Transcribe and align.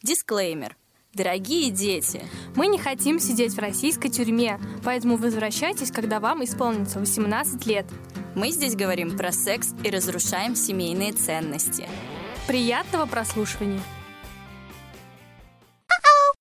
Дисклеймер. 0.00 0.76
Дорогие 1.12 1.72
дети, 1.72 2.22
Мы 2.54 2.68
не 2.68 2.78
хотим 2.78 3.18
сидеть 3.18 3.54
в 3.54 3.58
российской 3.58 4.10
тюрьме, 4.10 4.60
поэтому 4.84 5.16
возвращайтесь, 5.16 5.90
когда 5.90 6.20
вам 6.20 6.44
исполнится 6.44 7.00
18 7.00 7.66
лет. 7.66 7.84
мы 8.36 8.52
здесь 8.52 8.76
говорим 8.76 9.16
про 9.16 9.32
секс 9.32 9.70
и 9.82 9.90
разрушаем 9.90 10.54
семейные 10.54 11.12
ценности. 11.14 11.88
Приятного 12.46 13.06
прослушивания! 13.06 13.80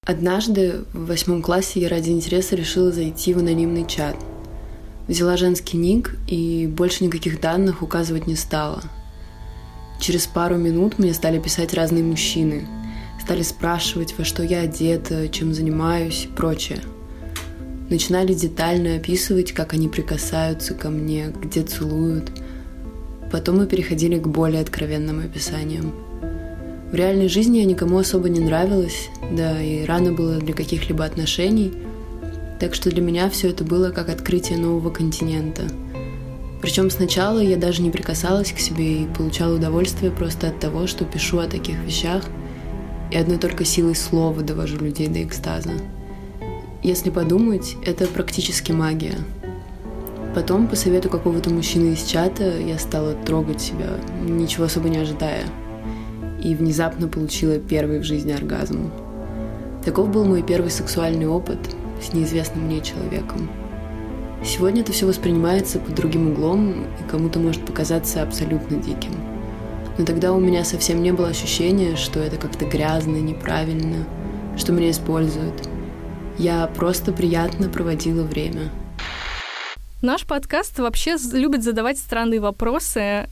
Однажды 0.05 0.85
в 0.93 1.07
восьмом 1.07 1.41
классе 1.41 1.79
я 1.79 1.89
ради 1.89 2.11
интереса 2.11 2.55
решила 2.55 2.91
зайти 2.91 3.33
в 3.33 3.39
анонимный 3.39 3.87
чат. 3.87 4.15
Взяла 5.07 5.35
женский 5.35 5.77
ник 5.77 6.15
и 6.27 6.67
больше 6.67 7.03
никаких 7.03 7.41
данных 7.41 7.81
указывать 7.81 8.27
не 8.27 8.35
стала. 8.35 8.83
Через 9.99 10.27
пару 10.27 10.57
минут 10.57 10.99
мне 10.99 11.13
стали 11.15 11.39
писать 11.39 11.73
разные 11.73 12.03
мужчины. 12.03 12.67
Стали 13.27 13.41
спрашивать, 13.41 14.15
во 14.17 14.23
что 14.23 14.41
я 14.41 14.61
одета, 14.61 15.27
чем 15.27 15.53
занимаюсь 15.53 16.23
и 16.23 16.33
прочее. 16.33 16.79
Начинали 17.89 18.33
детально 18.33 18.95
описывать, 18.95 19.51
как 19.51 19.73
они 19.73 19.89
прикасаются 19.89 20.73
ко 20.73 20.89
мне, 20.89 21.33
где 21.41 21.63
целуют. 21.63 22.31
Потом 23.29 23.57
мы 23.57 23.67
переходили 23.67 24.17
к 24.17 24.25
более 24.27 24.61
откровенным 24.61 25.19
описаниям. 25.19 25.91
В 26.89 26.95
реальной 26.95 27.27
жизни 27.27 27.57
я 27.57 27.65
никому 27.65 27.97
особо 27.97 28.29
не 28.29 28.39
нравилась, 28.39 29.09
да 29.29 29.61
и 29.61 29.83
рано 29.83 30.13
было 30.13 30.37
для 30.37 30.53
каких-либо 30.53 31.03
отношений, 31.03 31.73
так 32.61 32.73
что 32.73 32.89
для 32.89 33.01
меня 33.01 33.29
все 33.29 33.49
это 33.49 33.65
было 33.65 33.89
как 33.89 34.07
открытие 34.07 34.57
нового 34.57 34.89
континента. 34.89 35.63
Причем 36.61 36.89
сначала 36.89 37.39
я 37.39 37.57
даже 37.57 37.81
не 37.81 37.91
прикасалась 37.91 38.53
к 38.53 38.59
себе 38.59 39.01
и 39.01 39.05
получала 39.05 39.57
удовольствие 39.57 40.11
просто 40.11 40.47
от 40.47 40.61
того, 40.61 40.87
что 40.87 41.03
пишу 41.03 41.39
о 41.39 41.47
таких 41.47 41.75
вещах, 41.85 42.23
и 43.11 43.17
одной 43.17 43.37
только 43.37 43.65
силой 43.65 43.95
слова 43.95 44.41
довожу 44.41 44.77
людей 44.77 45.07
до 45.07 45.23
экстаза. 45.23 45.71
Если 46.83 47.09
подумать, 47.09 47.75
это 47.85 48.07
практически 48.07 48.71
магия. 48.71 49.17
Потом, 50.35 50.67
по 50.67 50.75
совету 50.75 51.09
какого-то 51.09 51.49
мужчины 51.49 51.93
из 51.93 52.03
чата, 52.03 52.59
я 52.59 52.77
стала 52.77 53.13
трогать 53.13 53.61
себя, 53.61 53.97
ничего 54.23 54.65
особо 54.65 54.89
не 54.89 54.97
ожидая 54.97 55.43
и 56.41 56.55
внезапно 56.55 57.07
получила 57.07 57.57
первый 57.57 57.99
в 57.99 58.03
жизни 58.03 58.31
оргазм. 58.31 58.91
Таков 59.83 60.09
был 60.09 60.25
мой 60.25 60.43
первый 60.43 60.69
сексуальный 60.69 61.27
опыт 61.27 61.59
с 62.01 62.13
неизвестным 62.13 62.65
мне 62.65 62.81
человеком. 62.81 63.49
Сегодня 64.43 64.81
это 64.81 64.91
все 64.91 65.07
воспринимается 65.07 65.79
под 65.79 65.95
другим 65.95 66.31
углом 66.31 66.85
и 66.99 67.09
кому-то 67.09 67.39
может 67.39 67.65
показаться 67.65 68.21
абсолютно 68.21 68.77
диким. 68.77 69.11
Но 69.97 70.05
тогда 70.05 70.31
у 70.33 70.39
меня 70.39 70.63
совсем 70.63 71.01
не 71.01 71.11
было 71.11 71.29
ощущения, 71.29 71.95
что 71.95 72.19
это 72.19 72.37
как-то 72.37 72.65
грязно, 72.65 73.15
неправильно, 73.15 74.05
что 74.55 74.71
меня 74.71 74.91
используют. 74.91 75.67
Я 76.37 76.67
просто 76.67 77.11
приятно 77.11 77.67
проводила 77.67 78.23
время. 78.23 78.69
Наш 80.03 80.27
подкаст 80.27 80.77
вообще 80.77 81.15
любит 81.33 81.63
задавать 81.63 81.97
странные 81.97 82.39
вопросы. 82.39 83.27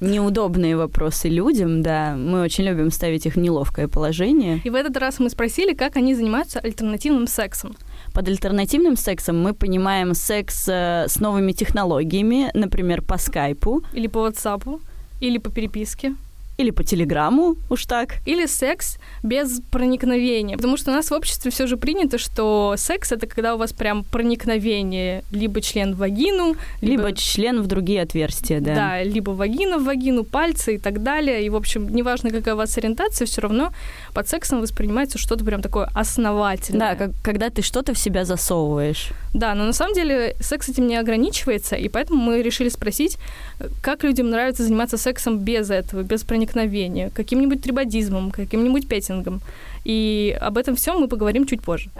Неудобные 0.00 0.76
вопросы 0.76 1.30
людям, 1.30 1.82
да. 1.82 2.14
Мы 2.14 2.42
очень 2.42 2.64
любим 2.64 2.90
ставить 2.90 3.24
их 3.24 3.36
в 3.36 3.38
неловкое 3.38 3.88
положение. 3.88 4.60
И 4.62 4.68
в 4.68 4.74
этот 4.74 4.98
раз 4.98 5.18
мы 5.18 5.30
спросили, 5.30 5.72
как 5.72 5.96
они 5.96 6.14
занимаются 6.14 6.58
альтернативным 6.58 7.26
сексом. 7.26 7.74
Под 8.12 8.28
альтернативным 8.28 8.98
сексом 8.98 9.40
мы 9.40 9.54
понимаем 9.54 10.12
секс 10.12 10.68
э, 10.68 11.06
с 11.08 11.18
новыми 11.20 11.52
технологиями, 11.52 12.50
например, 12.52 13.00
по 13.00 13.16
скайпу 13.16 13.82
Или 13.94 14.08
по 14.08 14.28
WhatsApp, 14.28 14.80
или 15.24 15.38
по 15.38 15.50
переписке. 15.50 16.14
Или 16.56 16.70
по 16.70 16.84
телеграмму, 16.84 17.56
уж 17.68 17.86
так. 17.86 18.16
Или 18.26 18.46
секс 18.46 18.98
без 19.22 19.60
проникновения. 19.70 20.56
Потому 20.56 20.76
что 20.76 20.90
у 20.90 20.94
нас 20.94 21.10
в 21.10 21.14
обществе 21.14 21.50
все 21.50 21.66
же 21.66 21.76
принято, 21.76 22.18
что 22.18 22.74
секс 22.76 23.12
это 23.12 23.26
когда 23.26 23.54
у 23.54 23.58
вас 23.58 23.72
прям 23.72 24.04
проникновение. 24.04 25.24
Либо 25.30 25.60
член 25.60 25.94
в 25.94 25.98
вагину, 25.98 26.56
Либо 26.80 27.12
член 27.12 27.62
в 27.62 27.66
другие 27.66 28.02
отверстия, 28.02 28.60
да. 28.60 28.74
Да, 28.74 29.02
либо 29.02 29.30
вагина 29.30 29.78
в 29.78 29.84
вагину, 29.84 30.24
пальцы 30.24 30.76
и 30.76 30.78
так 30.78 31.02
далее. 31.02 31.44
И, 31.44 31.50
в 31.50 31.56
общем, 31.56 31.88
неважно, 31.88 32.30
какая 32.30 32.54
у 32.54 32.58
вас 32.58 32.76
ориентация, 32.78 33.26
все 33.26 33.40
равно 33.40 33.72
под 34.12 34.28
сексом 34.28 34.60
воспринимается 34.60 35.18
что-то 35.18 35.44
прям 35.44 35.62
такое 35.62 35.88
основательное. 35.94 36.94
Да, 36.94 36.94
как, 36.94 37.10
когда 37.22 37.50
ты 37.50 37.62
что-то 37.62 37.94
в 37.94 37.98
себя 37.98 38.24
засовываешь. 38.24 39.10
Да, 39.32 39.54
но 39.54 39.64
на 39.64 39.72
самом 39.72 39.94
деле 39.94 40.36
секс 40.40 40.68
этим 40.68 40.86
не 40.86 40.96
ограничивается, 40.96 41.74
и 41.74 41.88
поэтому 41.88 42.22
мы 42.22 42.42
решили 42.42 42.68
спросить, 42.68 43.18
э, 43.58 43.68
как 43.82 44.04
людям 44.04 44.30
нравится 44.30 44.62
заниматься 44.62 44.96
сексом 44.96 45.38
без 45.38 45.70
этого, 45.70 46.02
без 46.02 46.22
проникновения, 46.22 46.43
каким-нибудь 46.46 47.62
трибадизмом, 47.62 48.30
каким-нибудь 48.30 48.88
петингом. 48.88 49.40
И 49.84 50.36
об 50.40 50.58
этом 50.58 50.76
всем 50.76 51.00
мы 51.00 51.08
поговорим 51.08 51.46
чуть 51.46 51.62
позже. 51.62 51.90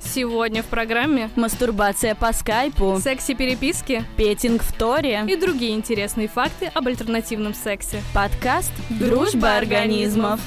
Сегодня 0.00 0.64
в 0.64 0.66
программе 0.66 1.30
Мастурбация 1.36 2.16
по 2.16 2.32
скайпу, 2.32 2.98
секси-переписки 3.00 4.02
петинг 4.16 4.62
в 4.62 4.72
Торе, 4.72 5.24
и 5.28 5.36
другие 5.36 5.72
интересные 5.76 6.26
факты 6.26 6.66
об 6.74 6.88
альтернативном 6.88 7.54
сексе. 7.54 8.02
подкаст 8.12 8.72
«Дружба 8.88 9.56
организмов». 9.56 10.40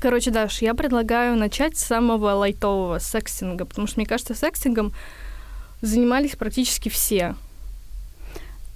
Короче, 0.00 0.30
Даш, 0.30 0.62
я 0.62 0.74
предлагаю 0.74 1.36
начать 1.36 1.76
с 1.76 1.84
самого 1.84 2.30
лайтового 2.30 2.98
сексинга, 2.98 3.64
потому 3.64 3.86
что, 3.86 4.00
мне 4.00 4.06
кажется, 4.06 4.34
сексингом 4.34 4.92
занимались 5.80 6.36
практически 6.36 6.88
все. 6.88 7.34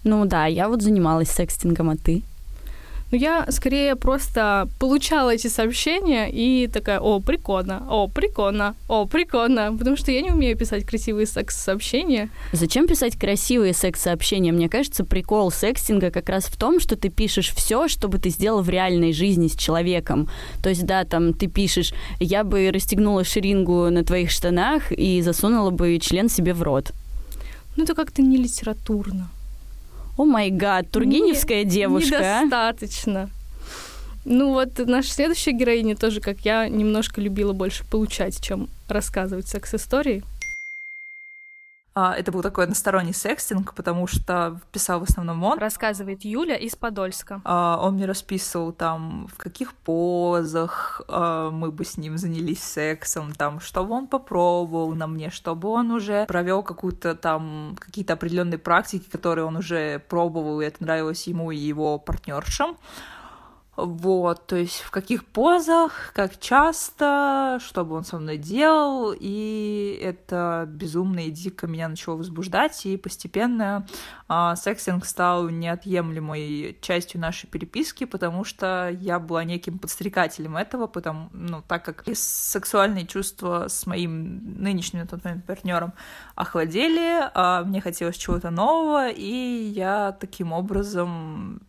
Ну 0.05 0.25
да, 0.27 0.47
я 0.47 0.69
вот 0.69 0.83
занималась 0.83 1.31
секстингом, 1.31 1.91
а 1.91 1.97
ты? 1.97 2.23
Но 3.11 3.19
я 3.19 3.47
скорее 3.51 3.97
просто 3.97 4.69
получала 4.79 5.35
эти 5.35 5.47
сообщения 5.47 6.31
и 6.31 6.67
такая, 6.67 7.01
о, 7.01 7.21
прикольно, 7.21 7.87
о, 7.89 8.09
прикольно, 8.09 8.75
о, 8.89 9.07
прикольно, 9.07 9.77
потому 9.77 9.97
что 9.97 10.11
я 10.11 10.21
не 10.23 10.31
умею 10.31 10.57
писать 10.57 10.85
красивые 10.85 11.27
секс-сообщения. 11.27 12.31
Зачем 12.53 12.87
писать 12.87 13.17
красивые 13.17 13.73
секс-сообщения? 13.73 14.53
Мне 14.53 14.69
кажется, 14.69 15.05
прикол 15.05 15.51
секстинга 15.51 16.11
как 16.11 16.29
раз 16.29 16.45
в 16.45 16.57
том, 16.57 16.81
что 16.81 16.97
ты 16.97 17.09
пишешь 17.09 17.51
все, 17.51 17.89
что 17.89 18.09
бы 18.09 18.19
ты 18.19 18.31
сделал 18.31 18.63
в 18.63 18.69
реальной 18.69 19.13
жизни 19.13 19.49
с 19.49 19.57
человеком. 19.57 20.29
То 20.63 20.71
есть, 20.71 20.85
да, 20.85 21.05
там 21.05 21.35
ты 21.35 21.47
пишешь, 21.47 21.93
я 22.21 22.43
бы 22.43 22.71
расстегнула 22.73 23.25
ширингу 23.25 23.91
на 23.91 24.05
твоих 24.05 24.31
штанах 24.31 24.91
и 24.91 25.23
засунула 25.23 25.71
бы 25.71 25.99
член 26.01 26.29
себе 26.29 26.55
в 26.55 26.63
рот. 26.63 26.93
Ну, 27.77 27.85
это 27.85 27.95
как-то 27.95 28.23
не 28.23 28.37
литературно. 28.37 29.29
О 30.17 30.25
май 30.25 30.51
гад, 30.51 30.91
тургеневская 30.91 31.65
Не- 31.65 31.71
девушка. 31.71 32.17
а? 32.19 32.45
Недостаточно. 32.45 33.31
Ну 34.25 34.53
вот 34.53 34.79
наша 34.79 35.11
следующая 35.11 35.53
героиня 35.53 35.97
тоже, 35.97 36.21
как 36.21 36.41
я, 36.41 36.69
немножко 36.69 37.21
любила 37.21 37.53
больше 37.53 37.85
получать, 37.85 38.41
чем 38.43 38.69
рассказывать 38.89 39.49
секс-истории. 39.49 40.23
А, 41.95 42.13
Это 42.15 42.33
был 42.33 42.43
такой 42.43 42.65
односторонний 42.65 43.13
секстинг, 43.13 43.73
потому 43.75 44.09
что 44.09 44.61
писал 44.73 44.99
в 45.01 45.05
основном 45.05 45.43
он. 45.45 45.59
Рассказывает 45.59 46.25
Юля 46.25 46.57
из 46.57 46.75
Подольска. 46.75 47.41
А, 47.45 47.79
Он 47.81 47.95
мне 47.95 48.07
расписывал 48.07 48.73
там, 48.73 49.29
в 49.33 49.37
каких 49.37 49.73
позах 49.75 51.03
а, 51.07 51.51
мы 51.51 51.71
бы 51.71 51.85
с 51.85 51.97
ним 51.97 52.19
занялись 52.19 52.63
сексом, 52.63 53.33
там, 53.33 53.61
чтобы 53.61 53.95
он 53.95 54.09
попробовал 54.09 54.95
на 54.95 55.07
мне, 55.07 55.31
чтобы 55.31 55.69
он 55.69 55.93
уже 55.93 56.27
провел 56.27 56.65
какую-то 56.65 57.15
там, 57.15 57.77
какие-то 57.79 58.15
определенные 58.15 58.59
практики, 58.59 59.09
которые 59.09 59.45
он 59.45 59.57
уже 59.57 60.01
пробовал, 60.09 60.61
и 60.61 60.67
это 60.67 60.83
нравилось 60.83 61.29
ему 61.29 61.53
и 61.53 61.57
его 61.57 61.99
партнершам. 61.99 62.77
Вот, 63.77 64.47
то 64.47 64.57
есть 64.57 64.81
в 64.83 64.91
каких 64.93 65.25
позах, 65.25 66.13
как 66.15 66.39
часто, 66.39 67.59
что 67.61 67.85
бы 67.85 67.97
он 67.97 68.05
со 68.05 68.19
мной 68.19 68.37
делал, 68.37 69.13
и 69.19 69.99
это 70.01 70.67
безумно 70.69 71.27
и 71.27 71.31
дико 71.31 71.67
меня 71.67 71.89
начало 71.89 72.17
возбуждать, 72.17 72.87
и 72.87 72.97
постепенно 72.97 73.85
а, 74.29 74.55
сексинг 74.55 75.05
стал 75.05 75.49
неотъемлемой 75.49 76.79
частью 76.81 77.21
нашей 77.21 77.49
переписки, 77.49 78.05
потому 78.05 78.45
что 78.45 78.91
я 79.01 79.19
была 79.19 79.43
неким 79.43 79.81
подстрекателем 79.81 80.57
этого, 80.57 80.87
потому, 80.87 81.29
ну, 81.33 81.61
так 81.67 81.85
как 81.85 82.05
сексуальные 82.15 83.07
чувства 83.07 83.67
с 83.69 83.87
моим 83.87 84.63
нынешним 84.63 85.01
на 85.01 85.07
тот 85.09 85.25
момент 85.25 85.47
партнером 85.47 85.95
охладели, 86.37 87.29
а 87.35 87.65
мне 87.65 87.81
хотелось 87.81 88.17
чего-то 88.17 88.51
нового, 88.51 89.09
и 89.11 89.73
я 89.75 90.13
таким 90.13 90.53
образом 90.53 91.61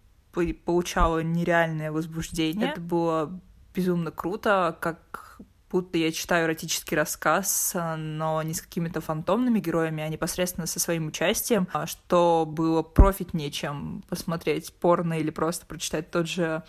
получала 0.54 1.20
нереальное 1.24 1.92
возбуждение. 1.92 2.72
Это 2.72 2.82
было 2.82 3.40
безумно 3.74 4.12
круто, 4.12 4.78
как 4.80 5.40
будто 5.70 5.98
я 5.98 6.12
читаю 6.12 6.46
эротический 6.46 6.96
рассказ, 6.96 7.74
а, 7.76 7.98
но 7.98 8.42
не 8.44 8.54
с 8.54 8.62
какими-то 8.62 9.02
фантомными 9.02 9.60
героями, 9.60 10.04
а 10.04 10.08
непосредственно 10.08 10.68
со 10.68 10.80
своим 10.80 11.08
участием, 11.08 11.68
а, 11.74 11.86
что 11.86 12.46
было 12.48 12.82
профитнее, 12.82 13.52
чем 13.52 14.04
посмотреть 14.08 14.74
порно 14.74 15.20
или 15.20 15.32
просто 15.32 15.66
прочитать 15.66 16.12
тот 16.12 16.28
же 16.28 16.64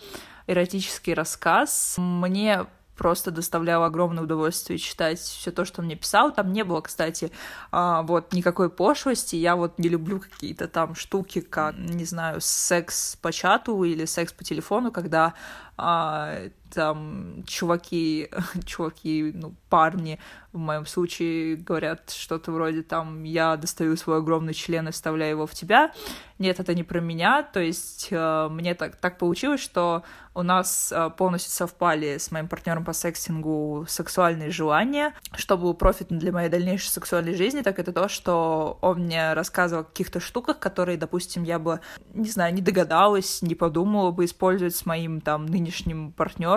эротический 0.47 1.13
рассказ. 1.13 1.95
Мне 1.97 2.65
просто 2.97 3.31
доставляло 3.31 3.85
огромное 3.85 4.23
удовольствие 4.23 4.79
читать 4.79 5.19
все 5.19 5.51
то, 5.51 5.65
что 5.65 5.81
он 5.81 5.85
мне 5.85 5.95
писал. 5.95 6.31
Там 6.31 6.51
не 6.51 6.63
было, 6.63 6.81
кстати, 6.81 7.31
а, 7.71 8.01
вот 8.01 8.33
никакой 8.33 8.69
пошлости. 8.69 9.35
Я 9.35 9.55
вот 9.55 9.77
не 9.79 9.89
люблю 9.89 10.19
какие-то 10.19 10.67
там 10.67 10.95
штуки, 10.95 11.41
как, 11.41 11.77
не 11.77 12.05
знаю, 12.05 12.41
секс 12.41 13.15
по 13.21 13.31
чату 13.31 13.83
или 13.83 14.05
секс 14.05 14.33
по 14.33 14.43
телефону, 14.43 14.91
когда 14.91 15.33
а, 15.77 16.49
там 16.73 17.43
чуваки, 17.47 18.29
чуваки, 18.65 19.31
ну, 19.33 19.55
парни 19.69 20.19
в 20.57 20.59
моем 20.59 20.85
случае 20.85 21.55
говорят 21.55 22.09
что-то 22.09 22.51
вроде 22.51 22.81
там 22.81 23.23
я 23.23 23.55
достаю 23.57 23.95
свой 23.95 24.17
огромный 24.17 24.53
член 24.53 24.87
и 24.87 24.91
вставляю 24.91 25.31
его 25.31 25.47
в 25.47 25.53
тебя. 25.53 25.91
Нет, 26.39 26.59
это 26.59 26.75
не 26.75 26.83
про 26.83 26.99
меня. 26.99 27.43
То 27.43 27.59
есть 27.59 28.09
э, 28.11 28.47
мне 28.49 28.75
так, 28.75 28.95
так 28.95 29.17
получилось, 29.17 29.61
что 29.61 30.03
у 30.35 30.43
нас 30.43 30.91
э, 30.95 31.09
полностью 31.17 31.51
совпали 31.51 32.17
с 32.17 32.29
моим 32.31 32.47
партнером 32.47 32.85
по 32.85 32.93
сексингу 32.93 33.85
сексуальные 33.87 34.51
желания. 34.51 35.13
Что 35.35 35.57
было 35.57 35.73
профитно 35.73 36.19
для 36.19 36.31
моей 36.31 36.49
дальнейшей 36.49 36.89
сексуальной 36.89 37.33
жизни, 37.33 37.61
так 37.61 37.79
это 37.79 37.91
то, 37.91 38.07
что 38.07 38.77
он 38.81 39.05
мне 39.05 39.33
рассказывал 39.33 39.81
о 39.81 39.85
каких-то 39.85 40.19
штуках, 40.19 40.59
которые, 40.59 40.97
допустим, 40.97 41.43
я 41.43 41.57
бы, 41.57 41.79
не 42.13 42.29
знаю, 42.29 42.53
не 42.53 42.61
догадалась, 42.61 43.41
не 43.41 43.55
подумала 43.55 44.11
бы 44.11 44.25
использовать 44.25 44.75
с 44.75 44.85
моим 44.85 45.21
там 45.21 45.47
нынешним 45.47 46.11
партнером. 46.11 46.47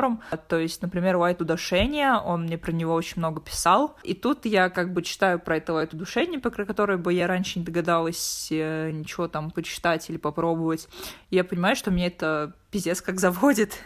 То 0.49 0.59
есть, 0.59 0.83
например, 0.83 1.17
лайт 1.17 1.41
удушение, 1.41 2.15
он 2.15 2.43
мне 2.43 2.59
про 2.59 2.73
него 2.73 2.95
очень 2.95 3.19
много 3.19 3.41
писал. 3.41 3.97
И 4.03 4.15
тут 4.15 4.47
я 4.47 4.69
как 4.71 4.93
бы 4.93 5.03
читаю 5.03 5.39
про 5.39 5.57
это 5.57 5.73
лайт 5.73 5.95
удушение, 5.95 6.39
про 6.39 6.65
которое 6.65 6.99
бы 6.99 7.13
я 7.13 7.27
раньше 7.27 7.59
не 7.59 7.65
догадалась 7.65 8.49
э, 8.51 8.91
ничего 8.91 9.29
там 9.29 9.51
почитать 9.51 10.09
или 10.11 10.17
попробовать. 10.17 10.89
И 11.31 11.37
я 11.37 11.45
понимаю, 11.45 11.77
что 11.77 11.91
мне 11.91 12.07
это 12.09 12.55
пиздец 12.71 13.01
как 13.01 13.21
заводит. 13.21 13.79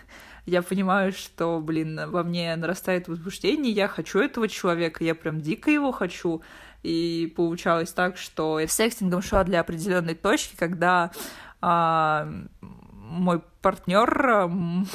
Я 0.46 0.60
понимаю, 0.62 1.12
что, 1.12 1.58
блин, 1.60 1.98
во 2.10 2.22
мне 2.22 2.54
нарастает 2.56 3.08
возбуждение, 3.08 3.72
я 3.72 3.88
хочу 3.88 4.18
этого 4.18 4.46
человека, 4.46 5.02
я 5.02 5.14
прям 5.14 5.40
дико 5.40 5.70
его 5.70 5.90
хочу. 5.90 6.42
И 6.82 7.32
получалось 7.34 7.92
так, 7.92 8.18
что 8.18 8.60
я 8.60 8.66
секстингом 8.66 9.22
шла 9.22 9.42
для 9.44 9.60
определенной 9.60 10.14
точки, 10.14 10.54
когда 10.54 11.12
а, 11.62 12.28
мой 13.14 13.40
партнер, 13.62 14.48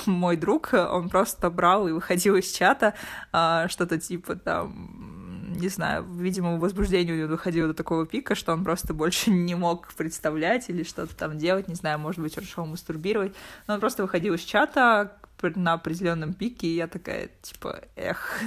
мой 0.06 0.38
друг, 0.38 0.74
он 0.74 1.10
просто 1.10 1.50
брал 1.50 1.88
и 1.88 1.92
выходил 1.92 2.36
из 2.36 2.52
чата, 2.52 2.94
а, 3.32 3.68
что-то 3.68 4.00
типа 4.00 4.36
там 4.36 5.20
не 5.60 5.68
знаю, 5.68 6.04
видимо, 6.04 6.58
возбуждение 6.58 7.14
у 7.14 7.18
него 7.18 7.28
доходило 7.28 7.68
до 7.68 7.74
такого 7.74 8.06
пика, 8.06 8.36
что 8.36 8.54
он 8.54 8.64
просто 8.64 8.94
больше 8.94 9.30
не 9.32 9.56
мог 9.56 9.94
представлять 9.94 10.70
или 10.70 10.84
что-то 10.84 11.16
там 11.16 11.38
делать, 11.38 11.68
не 11.68 11.76
знаю, 11.76 12.00
может 12.00 12.22
быть, 12.22 12.38
он 12.38 12.44
шел 12.44 12.66
мастурбировать, 12.66 13.34
но 13.68 13.76
он 13.76 13.80
просто 13.80 14.04
выходил 14.04 14.34
из 14.34 14.42
чата 14.42 15.18
на 15.42 15.74
определенном 15.74 16.34
пике, 16.34 16.68
и 16.68 16.76
я 16.76 16.88
такая, 16.88 17.30
типа, 17.42 17.82
эх. 17.96 18.40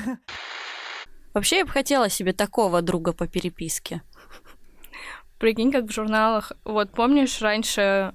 Вообще, 1.32 1.58
я 1.58 1.64
бы 1.64 1.70
хотела 1.70 2.10
себе 2.10 2.34
такого 2.34 2.82
друга 2.82 3.12
по 3.14 3.26
переписке. 3.26 4.02
Прикинь, 5.38 5.72
как 5.72 5.86
в 5.86 5.92
журналах. 5.92 6.52
Вот 6.64 6.92
помнишь, 6.92 7.40
раньше 7.40 8.14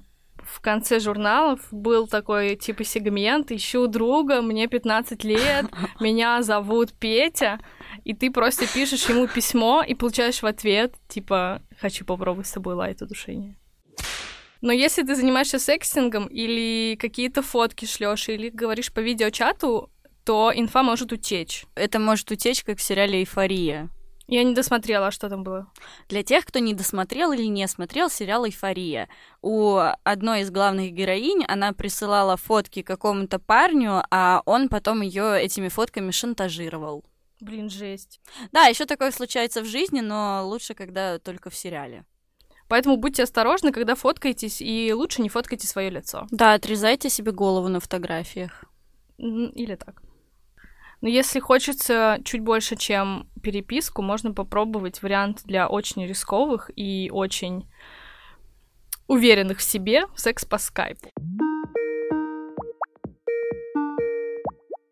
в 0.52 0.60
конце 0.60 1.00
журналов 1.00 1.60
был 1.70 2.06
такой 2.06 2.56
типа 2.56 2.84
сегмент 2.84 3.50
«Ищу 3.52 3.86
друга, 3.86 4.42
мне 4.42 4.66
15 4.66 5.24
лет, 5.24 5.66
меня 6.00 6.42
зовут 6.42 6.92
Петя», 6.92 7.60
и 8.04 8.14
ты 8.14 8.30
просто 8.30 8.66
пишешь 8.66 9.08
ему 9.08 9.26
письмо 9.26 9.84
и 9.86 9.94
получаешь 9.94 10.42
в 10.42 10.46
ответ, 10.46 10.94
типа, 11.08 11.62
хочу 11.80 12.04
попробовать 12.04 12.46
с 12.46 12.52
тобой 12.52 12.74
лайт 12.74 13.02
удушение. 13.02 13.56
Но 14.60 14.72
если 14.72 15.02
ты 15.02 15.14
занимаешься 15.14 15.58
секстингом 15.58 16.26
или 16.26 16.96
какие-то 16.96 17.42
фотки 17.42 17.84
шлешь, 17.84 18.28
или 18.28 18.48
говоришь 18.48 18.92
по 18.92 19.00
видеочату, 19.00 19.90
то 20.24 20.52
инфа 20.54 20.82
может 20.82 21.12
утечь. 21.12 21.64
Это 21.74 21.98
может 21.98 22.30
утечь, 22.30 22.64
как 22.64 22.78
в 22.78 22.82
сериале 22.82 23.20
«Эйфория». 23.20 23.88
Я 24.28 24.44
не 24.44 24.54
досмотрела, 24.54 25.06
а 25.06 25.10
что 25.10 25.30
там 25.30 25.42
было. 25.42 25.66
Для 26.10 26.22
тех, 26.22 26.44
кто 26.44 26.58
не 26.58 26.74
досмотрел 26.74 27.32
или 27.32 27.44
не 27.44 27.66
смотрел 27.66 28.10
сериал 28.10 28.44
«Эйфория», 28.44 29.08
у 29.40 29.78
одной 30.04 30.42
из 30.42 30.50
главных 30.50 30.92
героинь 30.92 31.46
она 31.48 31.72
присылала 31.72 32.36
фотки 32.36 32.82
какому-то 32.82 33.38
парню, 33.38 34.02
а 34.10 34.42
он 34.44 34.68
потом 34.68 35.00
ее 35.00 35.42
этими 35.42 35.68
фотками 35.68 36.10
шантажировал. 36.10 37.04
Блин, 37.40 37.70
жесть. 37.70 38.20
Да, 38.52 38.66
еще 38.66 38.84
такое 38.84 39.12
случается 39.12 39.62
в 39.62 39.64
жизни, 39.64 40.00
но 40.00 40.42
лучше, 40.44 40.74
когда 40.74 41.18
только 41.18 41.48
в 41.48 41.56
сериале. 41.56 42.04
Поэтому 42.68 42.98
будьте 42.98 43.22
осторожны, 43.22 43.72
когда 43.72 43.94
фоткаетесь, 43.94 44.60
и 44.60 44.92
лучше 44.92 45.22
не 45.22 45.30
фоткайте 45.30 45.66
свое 45.66 45.88
лицо. 45.88 46.26
Да, 46.30 46.52
отрезайте 46.52 47.08
себе 47.08 47.32
голову 47.32 47.68
на 47.68 47.80
фотографиях. 47.80 48.64
Или 49.16 49.74
так. 49.74 50.02
Но 51.00 51.08
если 51.08 51.38
хочется 51.38 52.18
чуть 52.24 52.40
больше, 52.40 52.76
чем 52.76 53.28
переписку, 53.42 54.02
можно 54.02 54.32
попробовать 54.32 55.02
вариант 55.02 55.42
для 55.44 55.68
очень 55.68 56.04
рисковых 56.06 56.70
и 56.74 57.10
очень 57.12 57.68
уверенных 59.06 59.58
в 59.58 59.62
себе 59.62 60.04
секс 60.16 60.44
по 60.44 60.58
скайпу. 60.58 61.10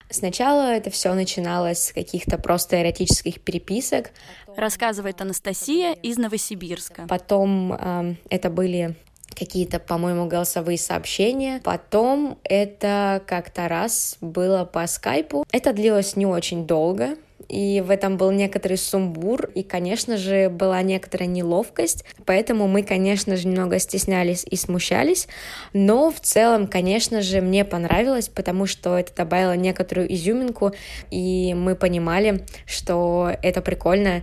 Сначала 0.08 0.70
это 0.70 0.90
все 0.90 1.12
начиналось 1.14 1.86
с 1.88 1.92
каких-то 1.92 2.38
просто 2.38 2.80
эротических 2.80 3.40
переписок. 3.40 4.12
Рассказывает 4.56 5.20
Анастасия 5.20 5.92
из 5.92 6.16
Новосибирска. 6.16 7.06
Потом 7.08 7.72
э, 7.72 8.14
это 8.30 8.48
были 8.48 8.94
какие-то, 9.36 9.78
по-моему, 9.78 10.26
голосовые 10.26 10.78
сообщения. 10.78 11.60
Потом 11.62 12.38
это 12.44 13.22
как-то 13.26 13.68
раз 13.68 14.16
было 14.20 14.64
по 14.64 14.86
скайпу. 14.86 15.44
Это 15.52 15.72
длилось 15.72 16.16
не 16.16 16.26
очень 16.26 16.66
долго, 16.66 17.16
и 17.48 17.80
в 17.80 17.90
этом 17.90 18.16
был 18.16 18.30
некоторый 18.30 18.76
сумбур, 18.76 19.50
и, 19.54 19.62
конечно 19.62 20.16
же, 20.16 20.48
была 20.48 20.82
некоторая 20.82 21.28
неловкость, 21.28 22.04
поэтому 22.24 22.66
мы, 22.66 22.82
конечно 22.82 23.36
же, 23.36 23.46
немного 23.46 23.78
стеснялись 23.78 24.44
и 24.50 24.56
смущались, 24.56 25.28
но 25.72 26.10
в 26.10 26.20
целом, 26.20 26.66
конечно 26.66 27.22
же, 27.22 27.40
мне 27.40 27.64
понравилось, 27.64 28.28
потому 28.28 28.66
что 28.66 28.98
это 28.98 29.14
добавило 29.14 29.54
некоторую 29.54 30.12
изюминку, 30.12 30.72
и 31.10 31.54
мы 31.54 31.76
понимали, 31.76 32.44
что 32.66 33.30
это 33.42 33.60
прикольно, 33.60 34.22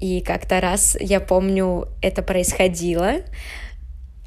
и 0.00 0.20
как-то 0.20 0.60
раз, 0.60 0.96
я 1.00 1.20
помню, 1.20 1.88
это 2.02 2.22
происходило, 2.22 3.18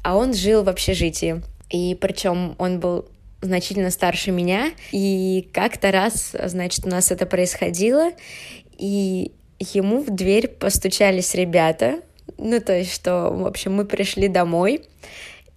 а 0.06 0.14
он 0.14 0.34
жил 0.34 0.62
в 0.62 0.68
общежитии, 0.68 1.42
и 1.68 1.96
причем 2.00 2.54
он 2.58 2.78
был 2.78 3.06
значительно 3.40 3.90
старше 3.90 4.30
меня. 4.30 4.70
И 4.92 5.48
как-то 5.52 5.90
раз, 5.90 6.32
значит, 6.44 6.86
у 6.86 6.88
нас 6.88 7.10
это 7.10 7.26
происходило, 7.26 8.12
и 8.78 9.32
ему 9.58 10.00
в 10.02 10.14
дверь 10.14 10.46
постучались 10.46 11.34
ребята, 11.34 12.02
ну, 12.38 12.60
то 12.60 12.72
есть, 12.72 12.94
что, 12.94 13.30
в 13.32 13.48
общем, 13.48 13.74
мы 13.74 13.84
пришли 13.84 14.28
домой, 14.28 14.84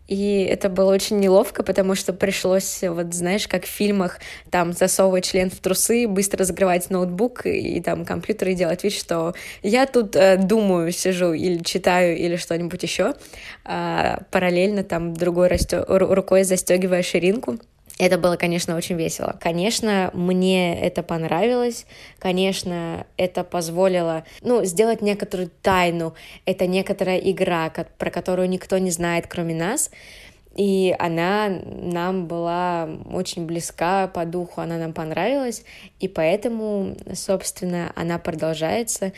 и 0.09 0.43
это 0.43 0.69
было 0.69 0.91
очень 0.91 1.19
неловко, 1.19 1.61
потому 1.61 1.93
что 1.93 2.13
пришлось, 2.13 2.81
вот 2.81 3.13
знаешь, 3.13 3.47
как 3.47 3.65
в 3.65 3.69
фильмах, 3.69 4.19
там 4.49 4.73
засовывать 4.73 5.25
член 5.25 5.51
в 5.51 5.59
трусы, 5.59 6.07
быстро 6.07 6.45
закрывать 6.45 6.89
ноутбук 6.89 7.45
и 7.45 7.79
там 7.79 8.05
компьютер 8.05 8.49
и 8.49 8.53
делать 8.55 8.83
вид, 8.83 8.93
что 8.93 9.35
я 9.61 9.85
тут 9.85 10.15
э, 10.15 10.37
думаю, 10.37 10.91
сижу 10.91 11.33
или 11.33 11.61
читаю 11.63 12.17
или 12.17 12.37
что-нибудь 12.37 12.81
еще, 12.81 13.13
а 13.65 14.23
параллельно 14.31 14.83
там 14.83 15.13
другой 15.13 15.47
растё... 15.47 15.85
рукой 15.87 16.43
застегивая 16.43 17.03
ширинку. 17.03 17.59
Это 17.99 18.17
было, 18.17 18.37
конечно, 18.37 18.77
очень 18.77 18.95
весело. 18.95 19.35
Конечно, 19.41 20.09
мне 20.13 20.79
это 20.79 21.03
понравилось. 21.03 21.85
Конечно, 22.17 23.05
это 23.17 23.43
позволило, 23.43 24.23
ну, 24.41 24.63
сделать 24.63 25.01
некоторую 25.01 25.51
тайну. 25.61 26.13
Это 26.45 26.65
некоторая 26.65 27.17
игра, 27.17 27.69
про 27.69 28.09
которую 28.09 28.47
никто 28.47 28.77
не 28.77 28.89
знает, 28.89 29.27
кроме 29.27 29.53
нас. 29.53 29.91
И 30.55 30.95
она 30.97 31.49
нам 31.65 32.27
была 32.27 32.89
очень 33.11 33.45
близка 33.45 34.07
по 34.07 34.25
духу, 34.25 34.61
она 34.61 34.77
нам 34.77 34.93
понравилась, 34.93 35.63
и 35.99 36.07
поэтому, 36.07 36.95
собственно, 37.13 37.91
она 37.95 38.17
продолжается. 38.17 39.11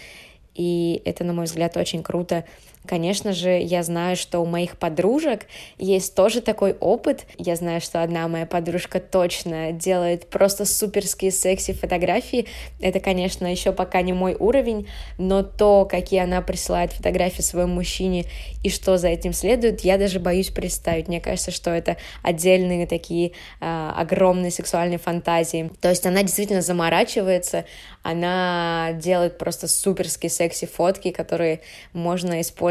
И 0.56 1.02
это, 1.06 1.24
на 1.24 1.34
мой 1.34 1.46
взгляд, 1.46 1.78
очень 1.78 2.04
круто, 2.04 2.46
Конечно 2.88 3.32
же, 3.32 3.60
я 3.60 3.84
знаю, 3.84 4.16
что 4.16 4.40
у 4.40 4.46
моих 4.46 4.76
подружек 4.78 5.46
есть 5.78 6.16
тоже 6.16 6.42
такой 6.42 6.74
опыт. 6.74 7.26
Я 7.38 7.56
знаю, 7.56 7.80
что 7.80 8.02
одна 8.02 8.28
моя 8.28 8.48
подружка 8.48 9.00
точно 9.00 9.72
делает 9.72 10.28
просто 10.28 10.66
суперские 10.66 11.32
секси 11.32 11.74
фотографии. 11.74 12.48
Это, 12.80 13.00
конечно, 13.00 13.46
еще 13.46 13.72
пока 13.72 14.02
не 14.02 14.14
мой 14.14 14.36
уровень, 14.38 14.88
но 15.20 15.44
то, 15.44 15.86
какие 15.90 16.22
она 16.22 16.42
присылает 16.42 16.92
фотографии 16.92 17.44
своему 17.44 17.76
мужчине 17.76 18.26
и 18.64 18.70
что 18.70 18.98
за 18.98 19.10
этим 19.10 19.34
следует, 19.34 19.82
я 19.82 20.00
даже 20.00 20.20
боюсь 20.20 20.50
представить. 20.50 21.08
Мне 21.08 21.22
кажется, 21.22 21.52
что 21.52 21.70
это 21.70 21.98
отдельные 22.24 22.88
такие 22.88 23.34
э, 23.60 23.92
огромные 23.96 24.50
сексуальные 24.50 24.98
фантазии. 24.98 25.70
То 25.82 25.90
есть 25.90 26.06
она 26.08 26.24
действительно 26.24 26.62
заморачивается, 26.62 27.66
она 28.02 28.94
делает 28.96 29.38
просто 29.38 29.68
суперские 29.68 30.32
секси-фотки, 30.32 31.12
которые 31.12 31.62
можно 31.94 32.42
использовать 32.42 32.71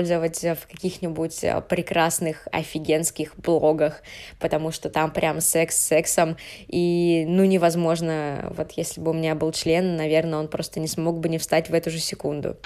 в 0.55 0.67
каких-нибудь 0.67 1.45
э, 1.45 1.61
прекрасных, 1.61 2.49
офигенских 2.53 3.37
блогах, 3.37 4.03
потому 4.39 4.71
что 4.71 4.91
там 4.91 5.13
прям 5.13 5.41
секс 5.41 5.77
с 5.77 5.87
сексом, 5.87 6.37
и, 6.69 7.25
ну, 7.27 7.45
невозможно, 7.45 8.53
вот 8.57 8.73
если 8.73 9.01
бы 9.01 9.11
у 9.11 9.15
меня 9.15 9.35
был 9.35 9.53
член, 9.53 9.97
наверное, 9.97 10.39
он 10.39 10.49
просто 10.49 10.81
не 10.81 10.89
смог 10.89 11.19
бы 11.21 11.29
не 11.29 11.39
встать 11.39 11.71
в 11.71 11.75
эту 11.75 11.91
же 11.91 11.99
секунду. 11.99 12.57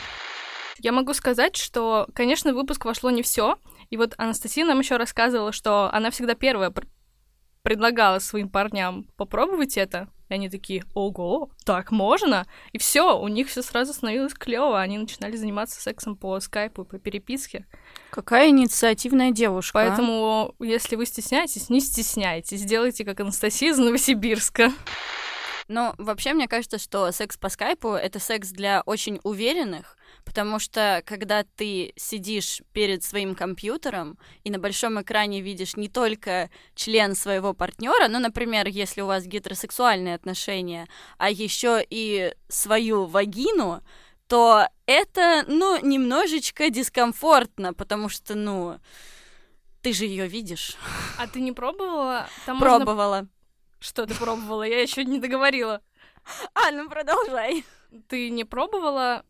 Я 0.79 0.93
могу 0.93 1.15
сказать, 1.15 1.57
что, 1.57 2.09
конечно, 2.15 2.53
в 2.53 2.57
выпуск 2.57 2.85
вошло 2.85 3.11
не 3.11 3.23
все. 3.23 3.57
И 3.91 3.97
вот 3.97 4.15
Анастасия 4.19 4.65
нам 4.65 4.81
еще 4.81 4.97
рассказывала, 4.97 5.53
что 5.53 5.89
она 5.93 6.11
всегда 6.11 6.35
первая 6.35 6.71
предлагала 7.65 8.19
своим 8.19 8.51
парням 8.51 9.07
попробовать 9.17 9.79
это. 9.79 10.09
И 10.29 10.35
они 10.35 10.49
такие, 10.49 10.85
ого, 10.95 11.51
так 11.65 11.91
можно? 11.91 12.47
И 12.73 12.79
все, 12.79 13.19
у 13.19 13.27
них 13.29 13.49
все 13.49 13.63
сразу 13.63 13.93
становилось 13.95 14.35
клево. 14.35 14.81
Они 14.81 14.99
начинали 14.99 15.35
заниматься 15.37 15.81
сексом 15.81 16.15
по 16.15 16.39
скайпу, 16.41 16.85
по 16.85 16.99
переписке. 16.99 17.67
Какая 18.11 18.51
инициативная 18.51 19.33
девушка. 19.33 19.81
а? 19.81 19.89
Поэтому, 19.89 20.55
если 20.61 20.97
вы 20.97 21.07
стесняетесь, 21.07 21.71
не 21.71 21.81
стесняйтесь. 21.81 22.63
Делайте 22.65 23.05
как 23.05 23.21
Анастасия 23.21 23.71
из 23.71 23.79
Новосибирска. 23.79 24.71
Но 25.67 25.95
вообще 25.97 26.35
мне 26.35 26.47
кажется, 26.49 26.79
что 26.79 27.11
секс 27.13 27.39
по 27.39 27.49
скайпу— 27.49 27.89
это 27.93 28.19
секс 28.19 28.51
для 28.51 28.83
очень 28.83 29.21
уверенных, 29.23 29.97
потому 30.25 30.59
что 30.59 31.03
когда 31.07 31.45
ты 31.45 31.93
сидишь 31.97 32.63
перед 32.73 33.03
своим 33.05 33.35
компьютером 33.35 34.19
и 34.43 34.51
на 34.51 34.59
большом 34.59 35.01
экране 35.01 35.41
видишь 35.41 35.77
не 35.77 35.89
только 35.89 36.51
член 36.75 37.15
своего 37.15 37.55
партнера, 37.55 38.09
ну, 38.09 38.19
например, 38.19 38.67
если 38.69 39.01
у 39.03 39.07
вас 39.07 39.25
гетеросексуальные 39.25 40.15
отношения, 40.15 40.89
а 41.19 41.31
еще 41.31 41.85
и 41.89 42.35
свою 42.49 43.07
вагину, 43.07 43.83
то 44.27 44.67
это, 44.87 45.45
ну, 45.47 45.79
немножечко 45.85 46.71
дискомфортно, 46.71 47.75
потому 47.75 48.09
что, 48.09 48.35
ну, 48.35 48.79
ты 49.83 49.93
же 49.93 50.07
ее 50.07 50.27
видишь. 50.27 50.77
А 51.19 51.27
ты 51.27 51.41
не 51.41 51.53
пробовала? 51.53 52.27
Там 52.47 52.57
можно- 52.57 52.79
Пробовала. 52.79 53.27
Что 53.81 54.07
ты 54.07 54.15
пробовала? 54.15 54.63
Я 54.63 54.81
еще 54.81 55.05
не 55.05 55.19
договорила. 55.21 55.83
А, 56.55 56.71
ну 56.71 56.89
продолжай. 56.89 57.67
Ты 58.09 58.31
не 58.31 58.45
пробовала 58.45 59.25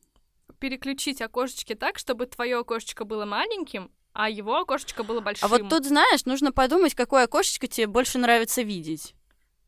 переключить 0.64 1.20
окошечки 1.20 1.74
так, 1.74 1.98
чтобы 1.98 2.24
твое 2.24 2.56
окошечко 2.56 3.04
было 3.04 3.26
маленьким, 3.26 3.90
а 4.14 4.30
его 4.30 4.56
окошечко 4.56 5.02
было 5.02 5.20
большим? 5.20 5.44
А 5.44 5.48
вот 5.48 5.68
тут, 5.68 5.84
знаешь, 5.84 6.24
нужно 6.24 6.52
подумать, 6.52 6.94
какое 6.94 7.24
окошечко 7.24 7.66
тебе 7.66 7.86
больше 7.86 8.16
нравится 8.16 8.62
видеть. 8.62 9.14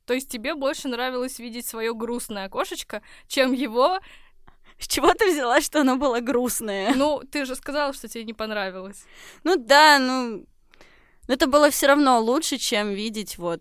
То 0.06 0.14
есть 0.14 0.30
тебе 0.30 0.54
больше 0.54 0.88
нравилось 0.88 1.38
видеть 1.38 1.66
свое 1.66 1.92
грустное 1.92 2.46
окошечко, 2.46 3.02
чем 3.28 3.52
его. 3.52 4.00
С 4.78 4.88
чего 4.88 5.12
ты 5.12 5.30
взяла, 5.30 5.60
что 5.60 5.82
оно 5.82 5.96
было 5.96 6.20
грустное? 6.20 6.94
Ну, 6.94 7.22
ты 7.30 7.44
же 7.44 7.56
сказала, 7.56 7.92
что 7.92 8.08
тебе 8.08 8.24
не 8.24 8.32
понравилось. 8.32 9.04
Ну 9.44 9.56
да, 9.56 9.98
ну... 9.98 10.46
но 11.28 11.34
Это 11.34 11.46
было 11.46 11.68
все 11.68 11.88
равно 11.88 12.18
лучше, 12.20 12.56
чем 12.56 12.88
видеть 12.88 13.36
вот... 13.36 13.60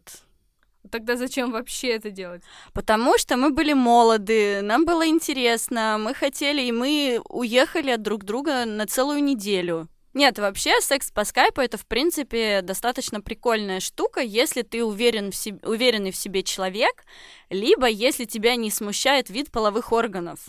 Тогда 0.92 1.16
зачем 1.16 1.52
вообще 1.52 1.90
это 1.90 2.10
делать? 2.12 2.44
Потому 2.74 3.18
что 3.18 3.38
мы 3.38 3.52
были 3.52 3.74
молоды, 3.74 4.62
нам 4.62 4.86
было 4.86 5.08
интересно, 5.08 5.98
мы 6.00 6.14
хотели, 6.14 6.62
и 6.62 6.72
мы 6.72 7.22
уехали 7.30 7.92
от 7.92 8.02
друг 8.02 8.24
друга 8.24 8.66
на 8.66 8.86
целую 8.86 9.24
неделю. 9.24 9.88
Нет, 10.16 10.40
вообще 10.40 10.80
секс 10.80 11.12
по 11.12 11.26
скайпу 11.26 11.60
это, 11.60 11.78
в 11.78 11.86
принципе, 11.86 12.62
достаточно 12.62 13.20
прикольная 13.20 13.82
штука, 13.82 14.22
если 14.22 14.62
ты 14.62 14.82
уверен 14.82 15.32
в 15.32 15.36
себе, 15.36 15.60
уверенный 15.68 16.12
в 16.12 16.16
себе 16.16 16.42
человек, 16.42 17.04
либо 17.50 17.88
если 17.88 18.24
тебя 18.24 18.56
не 18.56 18.72
смущает 18.72 19.30
вид 19.30 19.52
половых 19.52 19.92
органов 19.92 20.40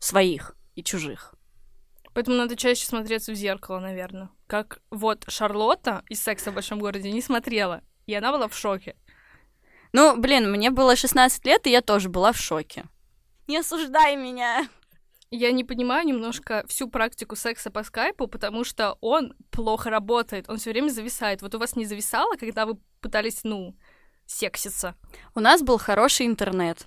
своих 0.00 0.54
и 0.74 0.82
чужих. 0.82 1.34
Поэтому 2.12 2.36
надо 2.36 2.56
чаще 2.56 2.84
смотреться 2.84 3.32
в 3.32 3.36
зеркало, 3.36 3.78
наверное. 3.78 4.30
Как 4.46 4.82
вот 4.90 5.24
Шарлотта 5.28 6.04
из 6.10 6.22
«Секса 6.22 6.50
в 6.50 6.54
большом 6.54 6.78
городе» 6.78 7.10
не 7.10 7.22
смотрела, 7.22 7.82
и 8.06 8.14
она 8.14 8.32
была 8.32 8.48
в 8.48 8.56
шоке. 8.56 8.96
Ну, 9.92 10.16
блин, 10.16 10.50
мне 10.50 10.70
было 10.70 10.96
16 10.96 11.44
лет, 11.46 11.66
и 11.66 11.70
я 11.70 11.80
тоже 11.80 12.08
была 12.08 12.32
в 12.32 12.38
шоке. 12.38 12.84
Не 13.46 13.58
осуждай 13.58 14.16
меня. 14.16 14.68
Я 15.30 15.52
не 15.52 15.64
понимаю 15.64 16.06
немножко 16.06 16.64
всю 16.68 16.88
практику 16.88 17.36
секса 17.36 17.70
по 17.70 17.84
скайпу, 17.84 18.26
потому 18.26 18.64
что 18.64 18.96
он 19.00 19.34
плохо 19.50 19.90
работает, 19.90 20.48
он 20.48 20.58
все 20.58 20.70
время 20.70 20.88
зависает. 20.88 21.40
Вот 21.42 21.54
у 21.54 21.58
вас 21.58 21.76
не 21.76 21.84
зависало, 21.84 22.34
когда 22.36 22.66
вы 22.66 22.78
пытались, 23.00 23.40
ну, 23.44 23.76
секситься? 24.26 24.94
У 25.34 25.40
нас 25.40 25.62
был 25.62 25.78
хороший 25.78 26.26
интернет. 26.26 26.86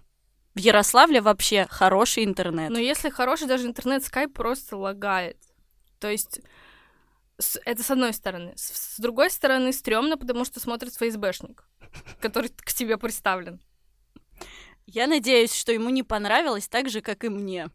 В 0.55 0.60
Ярославле 0.60 1.22
вообще 1.22 1.67
хороший 1.69 2.25
интернет. 2.25 2.69
Но 2.69 2.79
если 2.79 3.10
хороший 3.10 3.48
даже 3.48 3.65
интернет, 3.65 4.03
скайп 4.03 4.33
просто 4.33 4.77
лагает. 4.77 5.38
То 6.00 6.10
есть 6.10 6.41
это 7.65 7.83
с 7.83 7.91
одной 7.91 8.13
стороны. 8.13 8.53
С, 8.55 8.95
с 8.95 9.00
другой 9.00 9.29
стороны, 9.29 9.74
стрёмно, 9.74 10.17
потому 10.17 10.45
что 10.45 10.60
смотрит 10.60 10.93
ФСБшник, 10.93 11.63
который 12.20 12.50
к 12.50 12.74
тебе 12.74 12.98
приставлен. 12.98 13.60
Я 14.86 15.08
надеюсь, 15.08 15.54
что 15.54 15.72
ему 15.72 15.90
не 15.90 16.04
понравилось 16.04 16.68
так 16.68 16.90
же, 16.90 17.02
как 17.02 17.24
и 17.24 17.30
мне. 17.30 17.70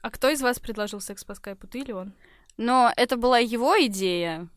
А 0.00 0.10
кто 0.10 0.28
из 0.28 0.42
вас 0.42 0.58
предложил 0.58 1.00
секс 1.00 1.24
по 1.24 1.34
скайпу, 1.34 1.66
ты 1.66 1.80
или 1.80 1.92
он? 1.92 2.12
Но 2.56 2.92
это 2.96 3.16
была 3.16 3.38
его 3.38 3.80
идея. 3.86 4.48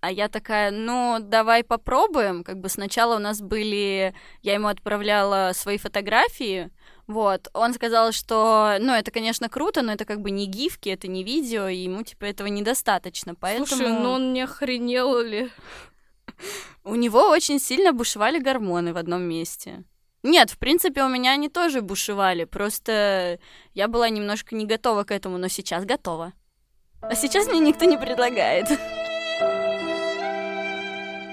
А 0.00 0.10
я 0.10 0.28
такая, 0.28 0.70
ну, 0.70 1.18
давай 1.20 1.64
попробуем. 1.64 2.44
Как 2.44 2.60
бы 2.60 2.68
сначала 2.68 3.16
у 3.16 3.18
нас 3.18 3.40
были... 3.40 4.14
Я 4.42 4.54
ему 4.54 4.68
отправляла 4.68 5.50
свои 5.52 5.78
фотографии, 5.78 6.70
вот. 7.06 7.48
Он 7.54 7.72
сказал, 7.74 8.12
что, 8.12 8.76
ну, 8.80 8.92
это, 8.92 9.10
конечно, 9.10 9.48
круто, 9.48 9.82
но 9.82 9.92
это 9.92 10.04
как 10.04 10.20
бы 10.20 10.30
не 10.30 10.46
гифки, 10.46 10.88
это 10.88 11.08
не 11.08 11.24
видео, 11.24 11.68
и 11.68 11.76
ему, 11.76 12.02
типа, 12.02 12.24
этого 12.24 12.46
недостаточно. 12.46 13.34
Поэтому 13.34 13.66
Слушай, 13.66 13.88
ну 13.88 14.10
он 14.12 14.32
не 14.32 14.42
охренел 14.42 15.20
ли? 15.20 15.50
У 16.84 16.94
него 16.94 17.28
очень 17.28 17.58
сильно 17.58 17.92
бушевали 17.92 18.38
гормоны 18.38 18.92
в 18.92 18.96
одном 18.96 19.22
месте. 19.22 19.84
Нет, 20.22 20.50
в 20.50 20.58
принципе, 20.58 21.04
у 21.04 21.08
меня 21.08 21.32
они 21.32 21.48
тоже 21.48 21.82
бушевали, 21.82 22.44
просто 22.44 23.38
я 23.74 23.86
была 23.86 24.08
немножко 24.08 24.54
не 24.56 24.66
готова 24.66 25.04
к 25.04 25.12
этому, 25.12 25.38
но 25.38 25.48
сейчас 25.48 25.84
готова. 25.84 26.32
А 27.00 27.14
сейчас 27.14 27.46
мне 27.46 27.60
никто 27.60 27.84
не 27.84 27.96
предлагает. 27.96 28.66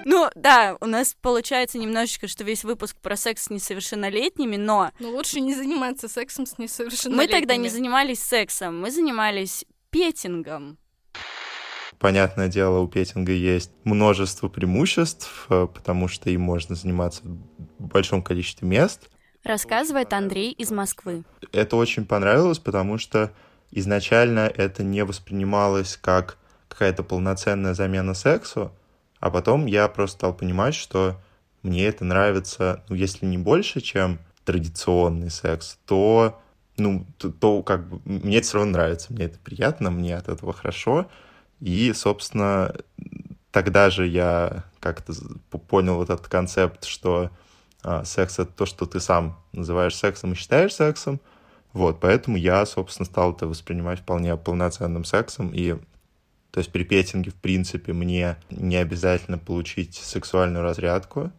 Ну, 0.05 0.29
да, 0.35 0.77
у 0.81 0.85
нас 0.85 1.15
получается 1.21 1.77
немножечко, 1.77 2.27
что 2.27 2.43
весь 2.43 2.63
выпуск 2.63 2.97
про 3.01 3.15
секс 3.15 3.45
с 3.45 3.49
несовершеннолетними, 3.49 4.57
но 4.57 4.91
Ну 4.99 5.11
лучше 5.11 5.39
не 5.39 5.55
заниматься 5.55 6.09
сексом 6.09 6.45
с 6.45 6.57
мы 6.57 6.65
несовершеннолетними. 6.65 7.39
тогда 7.39 7.55
не 7.55 7.69
занимались 7.69 8.21
сексом, 8.21 8.81
мы 8.81 8.91
занимались 8.91 9.65
петингом. 9.89 10.77
Понятное 12.03 12.49
дело, 12.49 12.79
у 12.79 12.87
петинга 12.89 13.31
есть 13.31 13.71
множество 13.85 14.49
преимуществ, 14.49 15.45
э, 15.49 15.69
потому 15.73 16.09
что 16.09 16.29
им 16.29 16.41
можно 16.41 16.75
заниматься 16.75 17.21
в 17.23 17.87
большом 17.87 18.21
количестве 18.21 18.67
мест. 18.67 19.09
Рассказывает 19.45 20.11
Андрей 20.11 20.51
из 20.51 20.69
Москвы. 20.69 21.23
Это 21.53 21.77
очень 21.77 22.03
понравилось, 22.03 22.59
потому 22.59 22.97
что 22.97 23.31
изначально 23.71 24.51
это 24.53 24.83
не 24.83 25.05
воспринималось 25.05 25.95
как 25.95 26.37
какая-то 26.67 27.03
полноценная 27.03 27.73
замена 27.73 28.13
сексу, 28.13 28.73
а 29.21 29.31
потом 29.31 29.65
я 29.65 29.87
просто 29.87 30.17
стал 30.17 30.33
понимать, 30.33 30.75
что 30.75 31.15
мне 31.61 31.85
это 31.85 32.03
нравится, 32.03 32.83
ну, 32.89 32.95
если 32.95 33.25
не 33.25 33.37
больше, 33.37 33.79
чем 33.79 34.19
традиционный 34.43 35.31
секс, 35.31 35.79
то, 35.85 36.41
ну, 36.75 37.07
то, 37.17 37.31
то 37.31 37.63
как 37.63 37.87
бы 37.87 38.01
мне 38.03 38.39
это 38.39 38.47
все 38.47 38.57
равно 38.57 38.73
нравится, 38.73 39.13
мне 39.13 39.23
это 39.23 39.39
приятно, 39.39 39.89
мне 39.89 40.17
от 40.17 40.27
этого 40.27 40.51
хорошо, 40.51 41.07
и, 41.63 41.93
собственно, 41.93 42.75
тогда 43.51 43.89
же 43.89 44.05
я 44.05 44.65
как-то 44.81 45.13
понял 45.69 45.95
вот 45.95 46.09
этот 46.09 46.27
концепт, 46.27 46.83
что 46.83 47.31
а, 47.83 48.03
секс— 48.03 48.33
это 48.39 48.51
то, 48.51 48.65
что 48.65 48.85
ты 48.85 48.99
сам 48.99 49.39
называешь 49.53 49.95
сексом 49.95 50.33
и 50.33 50.35
считаешь 50.35 50.73
сексом, 50.73 51.21
вот, 51.71 52.01
поэтому 52.01 52.35
я, 52.35 52.65
собственно, 52.65 53.05
стал 53.05 53.31
это 53.31 53.47
воспринимать 53.47 54.01
вполне 54.01 54.35
полноценным 54.35 55.05
сексом, 55.05 55.51
и 55.53 55.75
то 56.51 56.59
есть 56.59 56.69
при 56.69 56.83
петинге, 56.83 57.31
в 57.31 57.35
принципе, 57.35 57.93
мне 57.93 58.35
не 58.49 58.75
обязательно 58.75 59.37
получить 59.37 59.95
сексуальную 59.95 60.63
разрядку, 60.63 61.31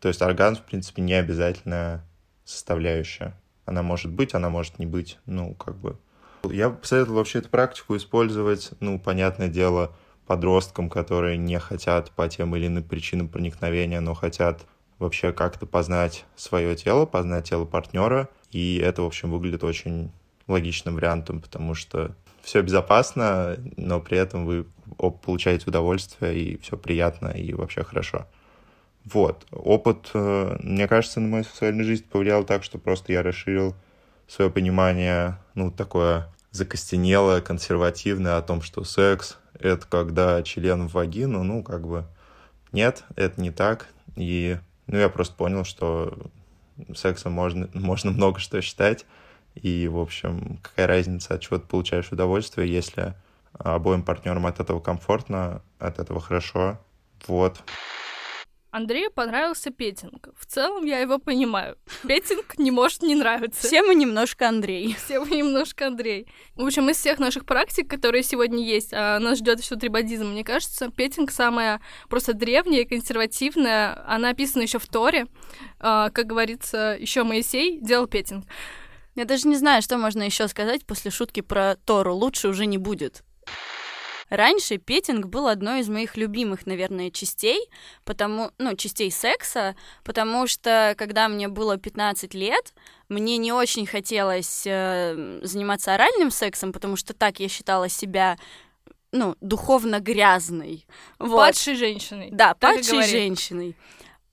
то 0.00 0.08
есть 0.08 0.22
оргазм, 0.22 0.62
в 0.62 0.64
принципе, 0.64 1.02
не 1.02 1.12
обязательная 1.12 2.02
составляющая. 2.46 3.38
Она 3.66 3.82
может 3.82 4.10
быть, 4.10 4.32
она 4.32 4.48
может 4.48 4.78
не 4.78 4.86
быть, 4.86 5.18
ну, 5.26 5.52
как 5.54 5.76
бы. 5.76 5.98
Я 6.44 6.70
бы 6.70 6.76
посоветовал 6.76 7.18
вообще 7.18 7.38
эту 7.38 7.48
практику 7.48 7.96
использовать, 7.96 8.70
ну, 8.80 8.98
понятное 8.98 9.48
дело, 9.48 9.92
подросткам, 10.26 10.90
которые 10.90 11.36
не 11.38 11.58
хотят 11.58 12.10
по 12.12 12.28
тем 12.28 12.54
или 12.54 12.66
иным 12.66 12.84
причинам 12.84 13.28
проникновения, 13.28 14.00
но 14.00 14.14
хотят 14.14 14.66
вообще 14.98 15.32
как-то 15.32 15.66
познать 15.66 16.26
свое 16.36 16.76
тело, 16.76 17.06
познать 17.06 17.48
тело 17.48 17.64
партнера. 17.64 18.28
И 18.50 18.78
это, 18.78 19.02
в 19.02 19.06
общем, 19.06 19.30
выглядит 19.30 19.64
очень 19.64 20.10
логичным 20.46 20.94
вариантом, 20.94 21.40
потому 21.40 21.74
что 21.74 22.14
все 22.42 22.62
безопасно, 22.62 23.56
но 23.76 24.00
при 24.00 24.18
этом 24.18 24.46
вы 24.46 24.66
получаете 25.22 25.64
удовольствие, 25.68 26.38
и 26.38 26.58
все 26.58 26.76
приятно, 26.76 27.28
и 27.28 27.52
вообще 27.52 27.84
хорошо. 27.84 28.26
Вот. 29.04 29.46
Опыт, 29.50 30.10
э, 30.14 30.56
мне 30.60 30.88
кажется, 30.88 31.20
на 31.20 31.28
мою 31.28 31.44
сексуальную 31.44 31.84
жизнь 31.84 32.04
повлиял 32.10 32.44
так, 32.44 32.64
что 32.64 32.78
просто 32.78 33.12
я 33.12 33.22
расширил 33.22 33.74
свое 34.28 34.50
понимание, 34.50 35.38
ну, 35.54 35.72
такое 35.72 36.28
закостенелое, 36.52 37.40
консервативное 37.40 38.36
о 38.36 38.42
том, 38.42 38.62
что 38.62 38.84
секс— 38.84 39.38
это 39.58 39.86
когда 39.86 40.42
член 40.42 40.86
в 40.86 40.92
вагину, 40.92 41.42
ну, 41.42 41.62
как 41.62 41.86
бы 41.86 42.04
нет, 42.72 43.04
это 43.16 43.40
не 43.40 43.50
так. 43.50 43.88
И 44.16 44.58
ну, 44.86 44.98
я 44.98 45.08
просто 45.08 45.34
понял, 45.34 45.64
что 45.64 46.16
сексом 46.94 47.32
можно, 47.32 47.68
можно 47.74 48.10
много 48.10 48.38
что 48.38 48.60
считать. 48.60 49.06
И, 49.54 49.88
в 49.88 49.98
общем, 49.98 50.58
какая 50.62 50.86
разница, 50.86 51.34
от 51.34 51.40
чего 51.40 51.58
ты 51.58 51.66
получаешь 51.66 52.12
удовольствие, 52.12 52.72
если 52.72 53.14
обоим 53.52 54.02
партнерам 54.02 54.46
от 54.46 54.60
этого 54.60 54.78
комфортно, 54.78 55.62
от 55.78 55.98
этого 55.98 56.20
хорошо. 56.20 56.78
Вот. 57.26 57.62
Андрею 58.78 59.10
понравился 59.10 59.70
петинг. 59.70 60.28
В 60.38 60.46
целом 60.46 60.84
я 60.84 61.00
его 61.00 61.18
понимаю. 61.18 61.76
Петинг 62.06 62.58
не 62.58 62.70
может 62.70 63.02
не 63.02 63.16
нравиться. 63.16 63.66
Все 63.66 63.82
мы 63.82 63.96
немножко 63.96 64.48
Андрей. 64.48 64.94
Все 65.04 65.18
мы 65.18 65.28
немножко 65.30 65.88
Андрей. 65.88 66.28
В 66.54 66.64
общем, 66.64 66.88
из 66.88 66.96
всех 66.96 67.18
наших 67.18 67.44
практик, 67.44 67.90
которые 67.90 68.22
сегодня 68.22 68.64
есть, 68.64 68.92
а 68.92 69.18
нас 69.18 69.38
ждет 69.38 69.60
еще 69.60 69.74
трибадизм, 69.74 70.28
мне 70.28 70.44
кажется, 70.44 70.90
петинг 70.90 71.32
самая 71.32 71.80
просто 72.08 72.34
древняя, 72.34 72.84
консервативная. 72.84 74.00
Она 74.06 74.30
описана 74.30 74.62
еще 74.62 74.78
в 74.78 74.86
Торе. 74.86 75.26
А, 75.80 76.10
как 76.10 76.26
говорится, 76.26 76.96
еще 76.98 77.24
Моисей 77.24 77.80
делал 77.80 78.06
петинг. 78.06 78.44
Я 79.16 79.24
даже 79.24 79.48
не 79.48 79.56
знаю, 79.56 79.82
что 79.82 79.98
можно 79.98 80.22
еще 80.22 80.46
сказать 80.46 80.86
после 80.86 81.10
шутки 81.10 81.40
про 81.40 81.74
Тору. 81.84 82.14
Лучше 82.14 82.46
уже 82.46 82.66
не 82.66 82.78
будет. 82.78 83.24
Раньше 84.28 84.78
петинг 84.78 85.26
был 85.26 85.46
одной 85.46 85.80
из 85.80 85.88
моих 85.88 86.16
любимых, 86.16 86.66
наверное, 86.66 87.10
частей, 87.10 87.68
потому, 88.04 88.50
ну, 88.58 88.76
частей 88.76 89.10
секса, 89.10 89.74
потому 90.04 90.46
что, 90.46 90.94
когда 90.98 91.28
мне 91.28 91.48
было 91.48 91.76
15 91.76 92.34
лет, 92.34 92.74
мне 93.08 93.38
не 93.38 93.52
очень 93.52 93.86
хотелось 93.86 94.64
э, 94.66 95.40
заниматься 95.42 95.94
оральным 95.94 96.30
сексом, 96.30 96.72
потому 96.72 96.96
что 96.96 97.14
так 97.14 97.40
я 97.40 97.48
считала 97.48 97.88
себя 97.88 98.36
ну, 99.12 99.36
духовно 99.40 100.00
грязной. 100.00 100.86
Вот. 101.18 101.38
Падшей 101.38 101.74
женщиной. 101.76 102.28
Да, 102.30 102.54
так 102.54 102.76
падшей 102.76 103.02
женщиной. 103.04 103.74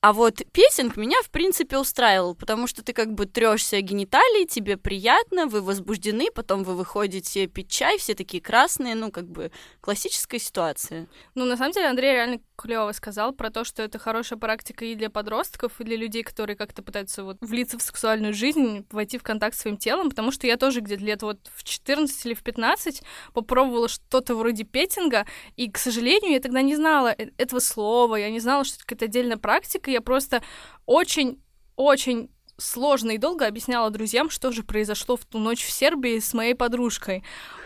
А 0.06 0.14
вот 0.14 0.44
песинг 0.52 0.98
меня, 0.98 1.20
в 1.24 1.32
принципе, 1.32 1.80
устраивал, 1.80 2.36
потому 2.36 2.68
что 2.68 2.84
ты 2.84 2.94
как 2.94 3.16
бы 3.16 3.26
трешься 3.26 3.82
гениталии, 3.82 4.46
тебе 4.46 4.78
приятно, 4.78 5.48
вы 5.48 5.64
возбуждены, 5.64 6.30
потом 6.30 6.64
вы 6.64 6.76
выходите 6.76 7.48
пить 7.48 7.72
чай, 7.72 7.98
все 7.98 8.14
такие 8.14 8.40
красные, 8.40 8.94
ну, 8.94 9.10
как 9.10 9.28
бы 9.28 9.52
классическая 9.82 10.38
ситуация. 10.38 11.08
Ну, 11.34 11.46
на 11.46 11.58
самом 11.58 11.72
деле, 11.72 11.88
Андрей 11.88 12.12
реально 12.12 12.40
клево 12.56 12.92
сказал 12.92 13.34
про 13.34 13.50
то, 13.50 13.64
что 13.64 13.84
это 13.84 14.00
хорошая 14.00 14.40
практика 14.40 14.86
и 14.86 14.96
для 14.96 15.10
подростков, 15.10 15.80
и 15.80 15.84
для 15.84 15.98
людей, 15.98 16.24
которые 16.24 16.56
как-то 16.56 16.82
пытаются 16.82 17.24
вот 17.24 17.38
влиться 17.42 17.78
в 17.78 17.82
сексуальную 17.82 18.34
жизнь, 18.34 18.86
войти 18.92 19.18
в 19.18 19.24
контакт 19.24 19.56
с 19.56 19.62
своим 19.62 19.78
телом, 19.78 20.10
потому 20.10 20.32
что 20.32 20.48
я 20.48 20.58
тоже 20.58 20.82
где-то 20.82 21.04
лет 21.04 21.22
вот 21.22 21.40
в 21.54 21.64
14 21.64 22.26
или 22.26 22.34
в 22.34 22.44
15 22.44 23.04
попробовала 23.34 23.88
что-то 23.88 24.36
вроде 24.36 24.64
петинга, 24.64 25.26
и, 25.56 25.70
к 25.70 25.78
сожалению, 25.78 26.32
я 26.32 26.40
тогда 26.40 26.62
не 26.62 26.76
знала 26.76 27.14
э, 27.18 27.30
этого 27.38 27.60
слова, 27.60 28.16
я 28.16 28.30
не 28.30 28.40
знала, 28.40 28.64
что 28.64 28.78
это 28.78 28.86
какая-то 28.86 29.06
отдельная 29.06 29.38
практика, 29.38 29.92
я 29.92 30.02
просто 30.02 30.42
очень-очень 30.86 32.30
сложно 32.58 33.12
и 33.12 33.18
долго 33.18 33.46
объясняла 33.48 33.90
друзьям, 33.90 34.30
что 34.30 34.52
же 34.52 34.64
произошло 34.64 35.18
в 35.18 35.26
ту 35.26 35.40
ночь 35.40 35.64
в 35.64 35.72
Сербии 35.72 36.20
с 36.20 36.34
моей 36.34 36.54
подружкой. 36.54 37.24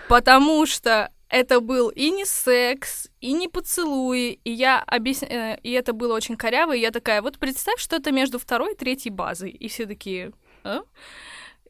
Потому 0.07 0.65
что 0.65 1.11
это 1.29 1.61
был 1.61 1.89
и 1.89 2.09
не 2.09 2.25
секс, 2.25 3.07
и 3.21 3.33
не 3.33 3.47
поцелуи, 3.47 4.39
и 4.43 4.51
я 4.51 4.81
объяс... 4.81 5.23
Э, 5.23 5.59
и 5.61 5.71
это 5.71 5.93
было 5.93 6.15
очень 6.15 6.35
коряво, 6.35 6.75
и 6.75 6.79
я 6.79 6.91
такая, 6.91 7.21
вот 7.21 7.37
представь 7.37 7.79
что-то 7.79 8.11
между 8.11 8.39
второй 8.39 8.73
и 8.73 8.75
третьей 8.75 9.11
базой. 9.11 9.51
И 9.51 9.67
все 9.67 9.85
такие, 9.85 10.31
а? 10.63 10.81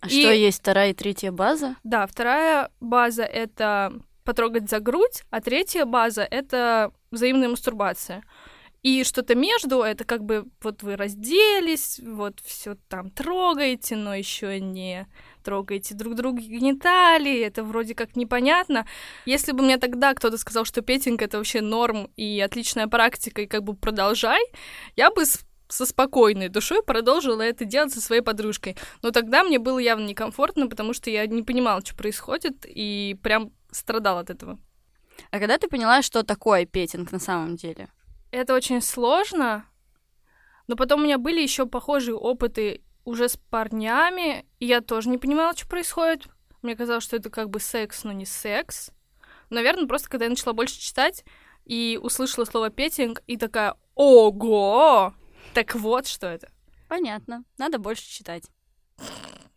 А 0.01 0.07
и... 0.07 0.21
что 0.21 0.31
есть 0.31 0.59
вторая 0.59 0.91
и 0.91 0.93
третья 0.93 1.31
база? 1.31 1.75
Да, 1.83 2.07
вторая 2.07 2.71
база— 2.79 3.23
это 3.25 3.93
потрогать 4.23 4.69
за 4.69 4.79
грудь, 4.79 5.23
а 5.29 5.41
третья 5.41 5.85
база— 5.85 6.23
это 6.31 6.93
взаимная 7.11 7.49
мастурбация. 7.49 8.23
И 8.81 9.03
что-то 9.03 9.35
между, 9.35 9.81
это 9.81 10.05
как 10.05 10.23
бы 10.23 10.45
вот 10.61 10.83
вы 10.83 10.95
разделись, 10.95 11.99
вот 12.05 12.39
все 12.45 12.75
там 12.87 13.11
трогаете, 13.11 13.97
но 13.97 14.15
еще 14.15 14.59
не 14.59 15.07
трогаете 15.43 15.95
друг 15.95 16.15
друга 16.15 16.39
гениталии, 16.41 17.41
это 17.41 17.63
вроде 17.63 17.93
как 17.93 18.15
непонятно. 18.15 18.85
Если 19.25 19.51
бы 19.51 19.63
мне 19.63 19.77
тогда 19.77 20.13
кто-то 20.13 20.37
сказал, 20.37 20.63
что 20.63 20.81
петинг 20.81 21.21
это 21.21 21.37
вообще 21.37 21.59
норм 21.59 22.09
и 22.15 22.39
отличная 22.39 22.87
практика, 22.87 23.41
и 23.41 23.47
как 23.47 23.63
бы 23.63 23.75
продолжай, 23.75 24.41
я 24.95 25.11
бы 25.11 25.23
со 25.25 25.85
спокойной 25.85 26.49
душой 26.49 26.81
продолжила 26.81 27.41
это 27.41 27.65
делать 27.65 27.93
со 27.93 28.01
своей 28.01 28.21
подружкой. 28.21 28.75
Но 29.01 29.11
тогда 29.11 29.43
мне 29.43 29.59
было 29.59 29.79
явно 29.79 30.07
некомфортно, 30.07 30.67
потому 30.67 30.93
что 30.93 31.09
я 31.09 31.27
не 31.27 31.43
понимала, 31.43 31.81
что 31.85 31.95
происходит, 31.95 32.65
и 32.65 33.17
прям 33.21 33.51
страдала 33.71 34.21
от 34.21 34.29
этого. 34.29 34.57
А 35.31 35.39
когда 35.39 35.57
ты 35.57 35.67
поняла, 35.67 36.01
что 36.01 36.23
такое 36.23 36.65
петинг 36.65 37.11
на 37.11 37.19
самом 37.19 37.55
деле? 37.55 37.89
Это 38.31 38.53
очень 38.53 38.81
сложно, 38.81 39.65
но 40.67 40.75
потом 40.75 41.01
у 41.01 41.03
меня 41.03 41.17
были 41.17 41.41
еще 41.41 41.65
похожие 41.65 42.15
опыты 42.15 42.83
уже 43.03 43.27
с 43.27 43.37
парнями, 43.37 44.45
и 44.59 44.67
я 44.67 44.81
тоже 44.81 45.09
не 45.09 45.17
понимала, 45.17 45.55
что 45.55 45.67
происходит. 45.67 46.27
Мне 46.61 46.75
казалось, 46.75 47.03
что 47.03 47.15
это 47.15 47.29
как 47.29 47.49
бы 47.49 47.59
секс, 47.59 48.03
но 48.03 48.11
не 48.11 48.25
секс. 48.25 48.91
Наверное, 49.49 49.87
просто 49.87 50.09
когда 50.09 50.25
я 50.25 50.29
начала 50.29 50.53
больше 50.53 50.79
читать 50.79 51.23
и 51.65 51.99
услышала 52.01 52.45
слово 52.45 52.69
петинг, 52.69 53.23
и 53.25 53.35
такая 53.35 53.75
«Ого! 53.95 55.13
Так 55.53 55.73
вот, 55.73 56.05
что 56.05 56.27
это». 56.27 56.51
Понятно. 56.87 57.43
Надо 57.57 57.79
больше 57.79 58.03
читать. 58.07 58.43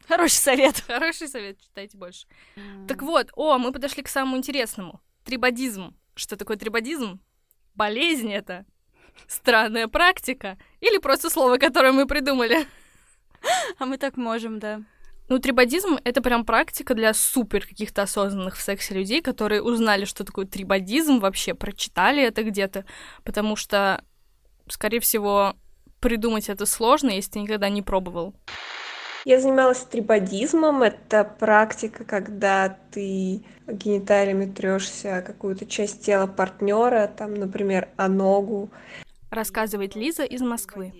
Хороший 0.08 0.36
совет. 0.36 0.80
Хороший 0.86 1.28
совет, 1.28 1.60
читайте 1.60 1.96
больше. 1.96 2.26
Mm. 2.56 2.86
Так 2.86 3.02
вот, 3.02 3.30
о, 3.34 3.58
мы 3.58 3.72
подошли 3.72 4.02
к 4.02 4.08
самому 4.08 4.36
интересному. 4.36 5.00
Трибадизм. 5.24 5.96
Что 6.14 6.36
такое 6.36 6.56
трибадизм? 6.56 7.20
Болезнь 7.74 8.32
это? 8.32 8.64
Странная 9.26 9.88
практика? 9.88 10.58
Или 10.80 10.98
просто 10.98 11.30
слово, 11.30 11.56
которое 11.58 11.92
мы 11.92 12.06
придумали? 12.06 12.66
А 13.78 13.86
мы 13.86 13.98
так 13.98 14.16
можем, 14.16 14.60
да. 14.60 14.82
Ну, 15.28 15.38
трибадизм— 15.38 15.98
это 16.04 16.22
прям 16.22 16.44
практика 16.44 16.94
для 16.94 17.14
супер 17.14 17.66
каких-то 17.66 18.02
осознанных 18.02 18.56
в 18.56 18.60
сексе 18.60 18.94
людей, 18.94 19.20
которые 19.20 19.62
узнали, 19.62 20.04
что 20.04 20.24
такое 20.24 20.46
трибадизм 20.46 21.18
вообще, 21.18 21.54
прочитали 21.54 22.22
это 22.22 22.44
где-то, 22.44 22.84
потому 23.24 23.56
что, 23.56 24.04
скорее 24.68 25.00
всего, 25.00 25.56
придумать 26.00 26.48
это 26.48 26.66
сложно, 26.66 27.10
если 27.10 27.30
ты 27.30 27.40
никогда 27.40 27.68
не 27.68 27.82
пробовал. 27.82 28.34
Я 29.24 29.40
занималась 29.40 29.80
трибадизмом. 29.80 30.82
Это 30.82 31.24
практика, 31.24 32.04
когда 32.04 32.76
ты 32.90 33.42
гениталиями 33.66 34.46
трешься 34.46 35.22
какую-то 35.24 35.64
часть 35.66 36.04
тела 36.04 36.26
партнера, 36.26 37.06
там, 37.16 37.34
например, 37.34 37.88
о 37.96 38.08
ногу. 38.08 38.70
Рассказывает 39.30 39.94
Лиза 39.94 40.24
из 40.24 40.42
Москвы. 40.42 40.92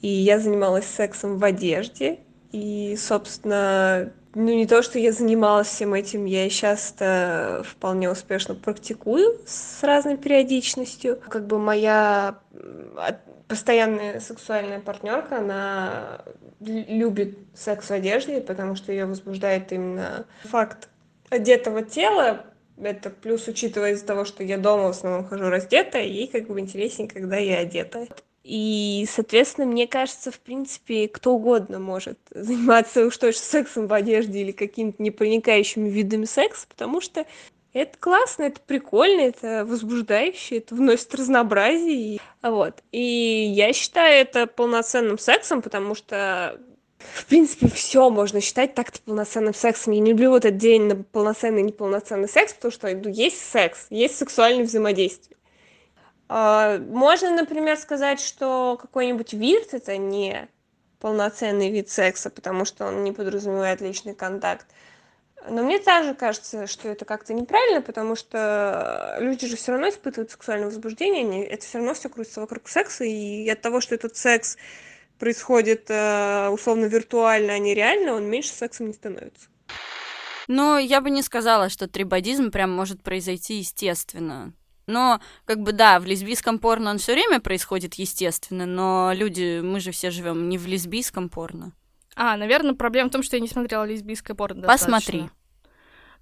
И 0.00 0.08
я 0.08 0.38
занималась 0.38 0.86
сексом 0.86 1.38
в 1.38 1.44
одежде. 1.44 2.20
И, 2.52 2.96
собственно, 2.96 4.12
ну 4.34 4.54
не 4.54 4.66
то, 4.66 4.82
что 4.82 4.98
я 4.98 5.12
занималась 5.12 5.68
всем 5.68 5.94
этим, 5.94 6.24
я 6.24 6.46
и 6.46 6.50
сейчас 6.50 6.94
вполне 7.64 8.10
успешно 8.10 8.54
практикую 8.54 9.40
с 9.46 9.82
разной 9.82 10.16
периодичностью. 10.16 11.20
Как 11.28 11.46
бы 11.46 11.58
моя 11.58 12.38
постоянная 13.48 14.20
сексуальная 14.20 14.80
партнерка, 14.80 15.38
она 15.38 16.20
любит 16.60 17.38
секс 17.54 17.88
в 17.88 17.92
одежде, 17.92 18.40
потому 18.40 18.76
что 18.76 18.92
ее 18.92 19.06
возбуждает 19.06 19.72
именно 19.72 20.26
факт 20.44 20.88
одетого 21.30 21.82
тела, 21.82 22.44
это 22.80 23.10
плюс 23.10 23.48
учитывая 23.48 23.92
из-за 23.92 24.06
того, 24.06 24.24
что 24.24 24.42
я 24.44 24.58
дома 24.58 24.84
в 24.84 24.90
основном 24.90 25.26
хожу 25.26 25.48
раздетая, 25.48 26.04
ей 26.04 26.28
как 26.28 26.46
бы 26.46 26.60
интереснее, 26.60 27.08
когда 27.08 27.36
я 27.36 27.58
одета. 27.58 28.06
И, 28.48 29.06
соответственно, 29.10 29.66
мне 29.66 29.86
кажется, 29.86 30.30
в 30.30 30.40
принципе, 30.40 31.06
кто 31.06 31.34
угодно 31.34 31.78
может 31.78 32.18
заниматься 32.30 33.04
уж 33.04 33.18
точно 33.18 33.42
сексом 33.42 33.86
в 33.86 33.92
одежде 33.92 34.40
или 34.40 34.52
какими-то 34.52 35.02
непроникающими 35.02 35.90
видами 35.90 36.24
секса, 36.24 36.66
потому 36.66 37.02
что 37.02 37.26
это 37.74 37.98
классно, 37.98 38.44
это 38.44 38.58
прикольно, 38.66 39.20
это 39.20 39.66
возбуждающе, 39.66 40.58
это 40.58 40.74
вносит 40.74 41.14
разнообразие. 41.14 42.20
Вот. 42.42 42.82
И 42.90 43.52
я 43.54 43.74
считаю 43.74 44.22
это 44.22 44.46
полноценным 44.46 45.18
сексом, 45.18 45.60
потому 45.60 45.94
что 45.94 46.58
в 46.98 47.26
принципе, 47.26 47.68
все 47.68 48.08
можно 48.08 48.40
считать 48.40 48.74
так-то 48.74 49.00
полноценным 49.02 49.54
сексом. 49.54 49.92
Я 49.92 50.00
не 50.00 50.10
люблю 50.10 50.30
вот 50.30 50.46
этот 50.46 50.58
день 50.58 50.84
на 50.84 50.96
полноценный 50.96 51.60
и 51.60 51.64
неполноценный 51.64 52.28
секс, 52.28 52.54
потому 52.54 52.72
что 52.72 52.88
ну, 52.88 53.10
есть 53.10 53.38
секс, 53.38 53.86
есть 53.90 54.16
сексуальное 54.16 54.64
взаимодействие. 54.64 55.36
А, 56.28 56.78
можно, 56.78 57.30
например, 57.30 57.76
сказать, 57.78 58.20
что 58.20 58.78
какой-нибудь 58.80 59.32
вирт 59.32 59.72
это 59.72 59.96
не 59.96 60.48
полноценный 61.00 61.70
вид 61.70 61.88
секса, 61.90 62.30
потому 62.30 62.64
что 62.64 62.86
он 62.86 63.04
не 63.04 63.12
подразумевает 63.12 63.80
личный 63.80 64.14
контакт. 64.14 64.66
Но 65.48 65.62
мне 65.62 65.78
также 65.78 66.14
кажется, 66.14 66.66
что 66.66 66.88
это 66.88 67.04
как-то 67.04 67.32
неправильно, 67.32 67.80
потому 67.80 68.16
что 68.16 69.16
люди 69.20 69.46
же 69.46 69.56
все 69.56 69.72
равно 69.72 69.88
испытывают 69.88 70.30
сексуальное 70.30 70.66
возбуждение, 70.66 71.46
это 71.46 71.64
все 71.64 71.78
равно 71.78 71.94
все 71.94 72.08
крутится 72.08 72.40
вокруг 72.40 72.68
секса, 72.68 73.04
и 73.04 73.48
от 73.48 73.60
того, 73.60 73.80
что 73.80 73.94
этот 73.94 74.16
секс 74.16 74.56
происходит 75.18 75.86
э, 75.88 76.48
условно 76.48 76.86
виртуально, 76.86 77.54
а 77.54 77.58
не 77.58 77.74
реально, 77.74 78.14
он 78.14 78.24
меньше 78.24 78.50
сексом 78.50 78.88
не 78.88 78.92
становится. 78.92 79.48
Но 80.48 80.78
я 80.78 81.00
бы 81.00 81.10
не 81.10 81.22
сказала, 81.22 81.68
что 81.68 81.88
трибадизм 81.88 82.50
прям 82.50 82.72
может 82.72 83.02
произойти 83.02 83.54
естественно. 83.56 84.52
Но, 84.88 85.20
как 85.44 85.60
бы, 85.60 85.72
да, 85.72 86.00
в 86.00 86.06
лесбийском 86.06 86.58
порно 86.58 86.90
он 86.90 86.98
все 86.98 87.12
время 87.12 87.40
происходит 87.40 87.94
естественно, 87.94 88.64
но 88.64 89.12
люди, 89.14 89.60
мы 89.60 89.80
же 89.80 89.90
все 89.90 90.10
живем 90.10 90.48
не 90.48 90.56
в 90.56 90.66
лесбийском 90.66 91.28
порно. 91.28 91.72
А, 92.16 92.38
наверное, 92.38 92.74
проблема 92.74 93.10
в 93.10 93.12
том, 93.12 93.22
что 93.22 93.36
я 93.36 93.42
не 93.42 93.48
смотрела 93.48 93.84
лесбийское 93.84 94.34
порно 94.34 94.66
Посмотри. 94.66 95.20
достаточно. 95.20 95.30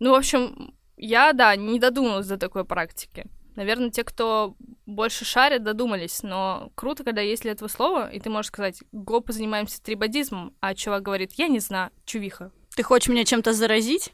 Ну, 0.01 0.11
в 0.11 0.15
общем, 0.15 0.75
я, 0.97 1.33
да, 1.33 1.55
не 1.55 1.79
додумалась 1.79 2.27
до 2.27 2.37
такой 2.39 2.65
практики. 2.65 3.27
Наверное, 3.55 3.91
те, 3.91 4.03
кто 4.03 4.57
больше 4.85 5.25
шарят, 5.25 5.63
додумались, 5.63 6.25
но 6.25 6.73
круто, 6.75 7.05
когда 7.05 7.21
есть 7.21 7.43
для 7.43 7.53
этого 7.53 7.69
слово, 7.69 8.11
и 8.11 8.19
ты 8.19 8.31
можешь 8.31 8.49
сказать, 8.49 8.83
го, 8.91 9.21
позанимаемся 9.21 9.81
трибадизмом, 9.81 10.55
а 10.61 10.75
чувак 10.75 11.03
говорит, 11.03 11.35
я 11.35 11.47
не 11.47 11.61
знаю, 11.61 11.91
чувиха. 12.05 12.51
Ты 12.75 12.83
хочешь 12.83 13.09
меня 13.09 13.25
чем-то 13.25 13.53
заразить? 13.53 14.13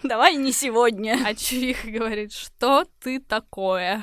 Давай 0.02 0.36
не 0.36 0.52
сегодня. 0.52 1.18
А 1.24 1.34
чувиха 1.34 1.90
говорит, 1.90 2.32
что 2.32 2.86
ты 3.00 3.20
такое? 3.20 4.02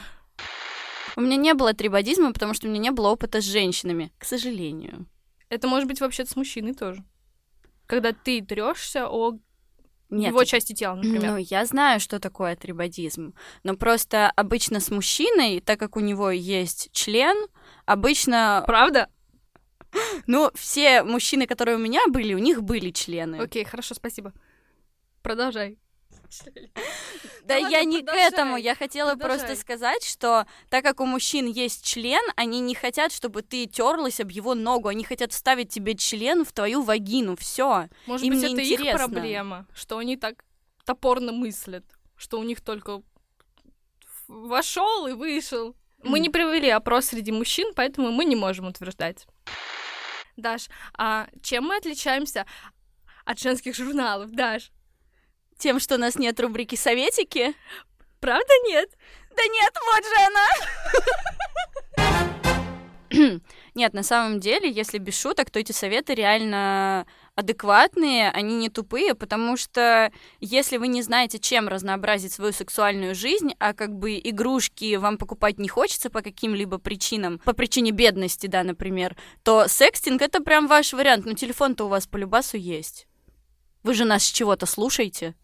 У 1.16 1.22
меня 1.22 1.38
не 1.38 1.54
было 1.56 1.74
трибадизма, 1.74 2.32
потому 2.32 2.54
что 2.54 2.68
у 2.68 2.70
меня 2.70 2.80
не 2.80 2.92
было 2.92 3.10
опыта 3.10 3.42
с 3.42 3.46
женщинами, 3.46 4.12
к 4.20 4.26
сожалению. 4.26 5.08
Это 5.50 5.68
может 5.68 5.88
быть 5.88 6.00
вообще-то 6.00 6.30
с 6.30 6.36
мужчиной 6.36 6.76
тоже. 6.76 7.04
Когда 7.88 8.12
ты 8.12 8.44
трешься 8.44 9.08
о 9.10 9.40
Нет, 10.10 10.30
его 10.30 10.44
части 10.44 10.74
тела, 10.74 10.96
например. 10.96 11.32
Ну, 11.32 11.38
я 11.38 11.66
знаю, 11.66 12.00
что 12.00 12.20
такое 12.20 12.56
трибадизм, 12.56 13.34
но 13.64 13.76
просто 13.76 14.30
обычно 14.30 14.80
с 14.80 14.92
мужчиной, 14.92 15.62
так 15.62 15.80
как 15.80 15.96
у 15.96 16.02
него 16.02 16.30
есть 16.30 16.90
член, 16.92 17.48
обычно... 17.86 18.64
Правда? 18.68 19.10
Ну, 20.28 20.52
все 20.54 21.02
мужчины, 21.02 21.48
которые 21.48 21.78
у 21.78 21.80
меня 21.80 22.02
были, 22.08 22.34
у 22.34 22.40
них 22.40 22.62
были 22.62 22.92
члены. 22.92 23.38
Окей, 23.38 23.64
хорошо, 23.64 23.96
спасибо. 23.96 24.34
Продолжай. 25.24 25.80
Да, 27.48 27.60
Да 27.62 27.70
я 27.70 27.86
не 27.86 28.04
к 28.04 28.10
этому. 28.10 28.58
Я 28.58 28.76
хотела 28.76 29.16
просто 29.16 29.56
сказать, 29.56 30.04
что 30.04 30.46
так 30.70 30.84
как 30.84 31.00
у 31.00 31.06
мужчин 31.06 31.48
есть 31.48 31.86
член, 31.86 32.22
они 32.36 32.60
не 32.60 32.76
хотят, 32.76 33.14
чтобы 33.14 33.42
ты 33.42 33.66
терлась 33.68 34.20
об 34.20 34.32
его 34.32 34.54
ногу. 34.54 34.90
Они 34.90 35.06
хотят 35.06 35.32
вставить 35.32 35.70
тебе 35.70 35.96
член 35.96 36.44
в 36.44 36.52
твою 36.52 36.82
вагину. 36.82 37.38
Все. 37.38 37.88
Может 38.06 38.28
быть, 38.28 38.44
это 38.44 38.62
их 38.62 38.92
проблема, 38.92 39.66
что 39.74 39.98
они 39.98 40.18
так 40.18 40.44
топорно 40.86 41.32
мыслят, 41.32 41.86
что 42.18 42.40
у 42.40 42.44
них 42.44 42.60
только 42.62 43.02
вошел 44.28 45.08
и 45.08 45.14
вышел. 45.14 45.76
Мы 46.04 46.20
не 46.20 46.30
провели 46.30 46.70
опрос 46.70 47.06
среди 47.06 47.32
мужчин, 47.32 47.74
поэтому 47.76 48.12
мы 48.12 48.26
не 48.26 48.36
можем 48.36 48.68
утверждать. 48.68 49.26
Даш, 50.36 50.68
а 50.98 51.28
чем 51.42 51.66
мы 51.66 51.78
отличаемся 51.78 52.46
от 53.26 53.40
женских 53.40 53.76
журналов, 53.76 54.32
Даш? 54.32 54.72
Тем, 55.58 55.80
что 55.80 55.96
у 55.96 55.98
нас 55.98 56.16
нет 56.18 56.40
рубрики 56.40 56.76
«Советики». 56.76 57.56
Правда 58.20 58.54
нет? 58.66 58.90
Да 59.36 59.44
нет, 59.44 59.74
вот 59.94 60.04
же 60.04 60.16
она! 60.26 60.48
Нет, 63.76 63.94
на 63.94 64.04
самом 64.04 64.40
деле, 64.40 64.70
если 64.70 64.98
без 64.98 65.20
шуток, 65.20 65.50
то 65.50 65.60
эти 65.60 65.72
советы 65.72 66.14
реально 66.14 67.06
адекватные, 67.36 68.32
они 68.32 68.56
не 68.56 68.70
тупые, 68.70 69.14
потому 69.16 69.56
что 69.56 70.12
если 70.40 70.78
вы 70.78 70.88
не 70.88 71.04
знаете, 71.04 71.40
чем 71.40 71.68
разнообразить 71.68 72.34
свою 72.34 72.52
сексуальную 72.52 73.16
жизнь, 73.16 73.54
а 73.60 73.74
как 73.74 73.96
бы 73.96 74.20
игрушки 74.22 74.96
вам 74.96 75.18
покупать 75.18 75.60
не 75.60 75.68
хочется 75.68 76.10
по 76.10 76.22
каким-либо 76.22 76.80
причинам, 76.80 77.40
по 77.40 77.54
причине 77.54 77.92
бедности, 77.92 78.48
да, 78.48 78.64
например, 78.64 79.16
то 79.44 79.68
секстинг— 79.68 80.22
это 80.24 80.42
прям 80.42 80.68
ваш 80.68 80.94
вариант, 80.94 81.26
но 81.26 81.34
телефон-то 81.34 81.86
у 81.86 81.90
вас 81.90 82.08
по 82.08 82.18
любасу 82.18 82.58
есть. 82.58 83.08
Вы 83.84 83.94
же 83.94 84.06
нас 84.06 84.24
с 84.24 84.32
чего-то 84.32 84.66
слушаете? 84.66 85.36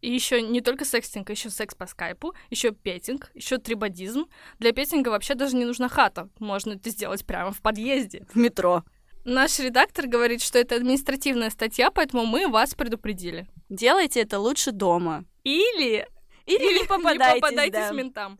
И 0.00 0.10
еще 0.10 0.40
не 0.40 0.60
только 0.60 0.84
секстинг, 0.84 1.28
а 1.28 1.32
еще 1.32 1.50
секс 1.50 1.74
по 1.74 1.86
скайпу, 1.86 2.34
еще 2.48 2.72
петинг, 2.72 3.30
еще 3.34 3.58
трибадизм. 3.58 4.26
Для 4.58 4.72
петинга 4.72 5.10
вообще 5.10 5.34
даже 5.34 5.56
не 5.56 5.64
нужна 5.64 5.88
хата. 5.88 6.28
Можно 6.38 6.72
это 6.72 6.88
сделать 6.90 7.26
прямо 7.26 7.52
в 7.52 7.60
подъезде. 7.60 8.26
В 8.32 8.36
метро. 8.36 8.84
Наш 9.24 9.58
редактор 9.58 10.06
говорит, 10.06 10.40
что 10.42 10.58
это 10.58 10.76
административная 10.76 11.50
статья, 11.50 11.90
поэтому 11.90 12.24
мы 12.24 12.48
вас 12.48 12.74
предупредили. 12.74 13.46
Делайте 13.68 14.20
это 14.22 14.38
лучше 14.38 14.72
дома. 14.72 15.24
Или 15.44 16.08
Или 16.46 16.80
не 16.80 16.84
попадайтесь, 16.88 17.34
не 17.34 17.40
попадайтесь 17.40 17.72
да. 17.72 17.92
ментам. 17.92 18.38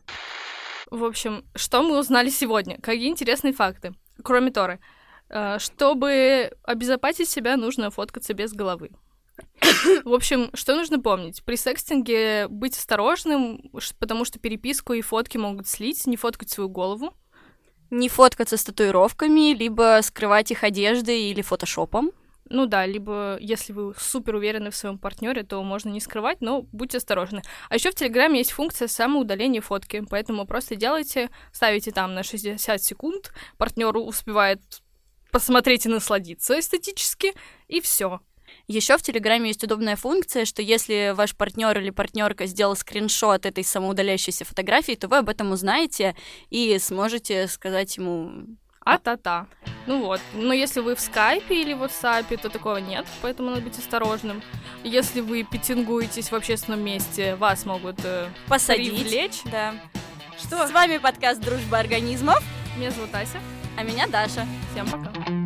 В 0.89 1.03
общем, 1.05 1.45
что 1.55 1.83
мы 1.83 1.99
узнали 1.99 2.29
сегодня? 2.29 2.79
Какие 2.81 3.09
интересные 3.09 3.53
факты? 3.53 3.93
Кроме 4.23 4.51
Торы. 4.51 4.79
Э, 5.29 5.57
Чтобы 5.59 6.51
обезопасить 6.63 7.29
себя, 7.29 7.55
нужно 7.55 7.91
фоткаться 7.91 8.33
без 8.33 8.51
головы. 8.51 8.89
В 10.05 10.13
общем, 10.13 10.49
что 10.53 10.75
нужно 10.75 10.99
помнить? 10.99 11.43
При 11.43 11.55
секстинге 11.55 12.47
быть 12.47 12.77
осторожным, 12.77 13.71
потому 13.99 14.25
что 14.25 14.39
переписку 14.39 14.93
и 14.93 15.01
фотки 15.01 15.37
могут 15.37 15.67
слить, 15.67 16.05
не 16.07 16.17
фоткать 16.17 16.49
свою 16.49 16.69
голову. 16.69 17.13
Не 17.89 18.07
фоткаться 18.07 18.55
с 18.55 18.63
татуировками, 18.63 19.53
либо 19.53 19.99
скрывать 20.01 20.51
их 20.51 20.63
одеждой 20.63 21.23
или 21.23 21.41
фотошопом. 21.41 22.11
Ну 22.45 22.65
да, 22.65 22.85
либо 22.85 23.37
если 23.39 23.71
вы 23.71 23.93
супер 23.97 24.35
уверены 24.35 24.71
в 24.71 24.75
своем 24.75 24.97
партнере, 24.97 25.43
то 25.43 25.63
можно 25.63 25.89
не 25.89 26.01
скрывать, 26.01 26.41
но 26.41 26.63
будьте 26.73 26.97
осторожны. 26.97 27.41
А 27.69 27.75
еще 27.75 27.91
в 27.91 27.95
Телеграме 27.95 28.39
есть 28.39 28.51
функция 28.51 28.89
самоудаления 28.89 29.61
фотки, 29.61 30.03
поэтому 30.09 30.45
просто 30.45 30.75
делайте, 30.75 31.29
ставите 31.53 31.91
там 31.91 32.13
на 32.13 32.23
60 32.23 32.83
секунд, 32.83 33.31
партнер 33.57 33.95
успевает 33.95 34.61
посмотреть 35.31 35.85
и 35.85 35.89
насладиться 35.89 36.59
эстетически, 36.59 37.33
и 37.69 37.79
все. 37.79 38.19
Еще 38.71 38.97
в 38.97 39.01
Телеграме 39.01 39.49
есть 39.49 39.61
удобная 39.65 39.97
функция, 39.97 40.45
что 40.45 40.61
если 40.61 41.11
ваш 41.13 41.35
партнер 41.35 41.77
или 41.77 41.89
партнерка 41.89 42.45
сделал 42.45 42.77
скриншот 42.77 43.45
этой 43.45 43.65
самоудаляющейся 43.65 44.45
фотографии, 44.45 44.93
то 44.93 45.09
вы 45.09 45.17
об 45.17 45.27
этом 45.27 45.51
узнаете 45.51 46.15
и 46.49 46.77
сможете 46.79 47.49
сказать 47.49 47.97
ему 47.97 48.45
А-та-та. 48.85 49.47
Ну 49.87 50.01
вот. 50.01 50.21
Но 50.33 50.53
если 50.53 50.79
вы 50.79 50.95
в 50.95 51.01
скайпе 51.01 51.61
или 51.61 51.73
в 51.73 51.83
WhatsApp, 51.83 52.37
то 52.37 52.49
такого 52.49 52.77
нет, 52.77 53.05
поэтому 53.21 53.49
надо 53.49 53.61
быть 53.61 53.77
осторожным. 53.77 54.41
Если 54.85 55.19
вы 55.19 55.43
петингуетесь 55.43 56.31
в 56.31 56.33
общественном 56.33 56.81
месте, 56.81 57.35
вас 57.35 57.65
могут 57.65 57.99
э, 58.05 58.29
посадить. 58.47 58.95
привлечь. 58.95 59.41
Да. 59.51 59.75
Что? 60.39 60.65
С 60.65 60.71
вами 60.71 60.97
подкаст 60.97 61.41
«Дружба 61.41 61.79
организмов», 61.79 62.41
Меня 62.77 62.91
зовут 62.91 63.13
Ася. 63.13 63.39
а 63.77 63.83
меня 63.83 64.07
Даша. 64.07 64.47
Всем 64.71 64.89
пока. 64.89 65.40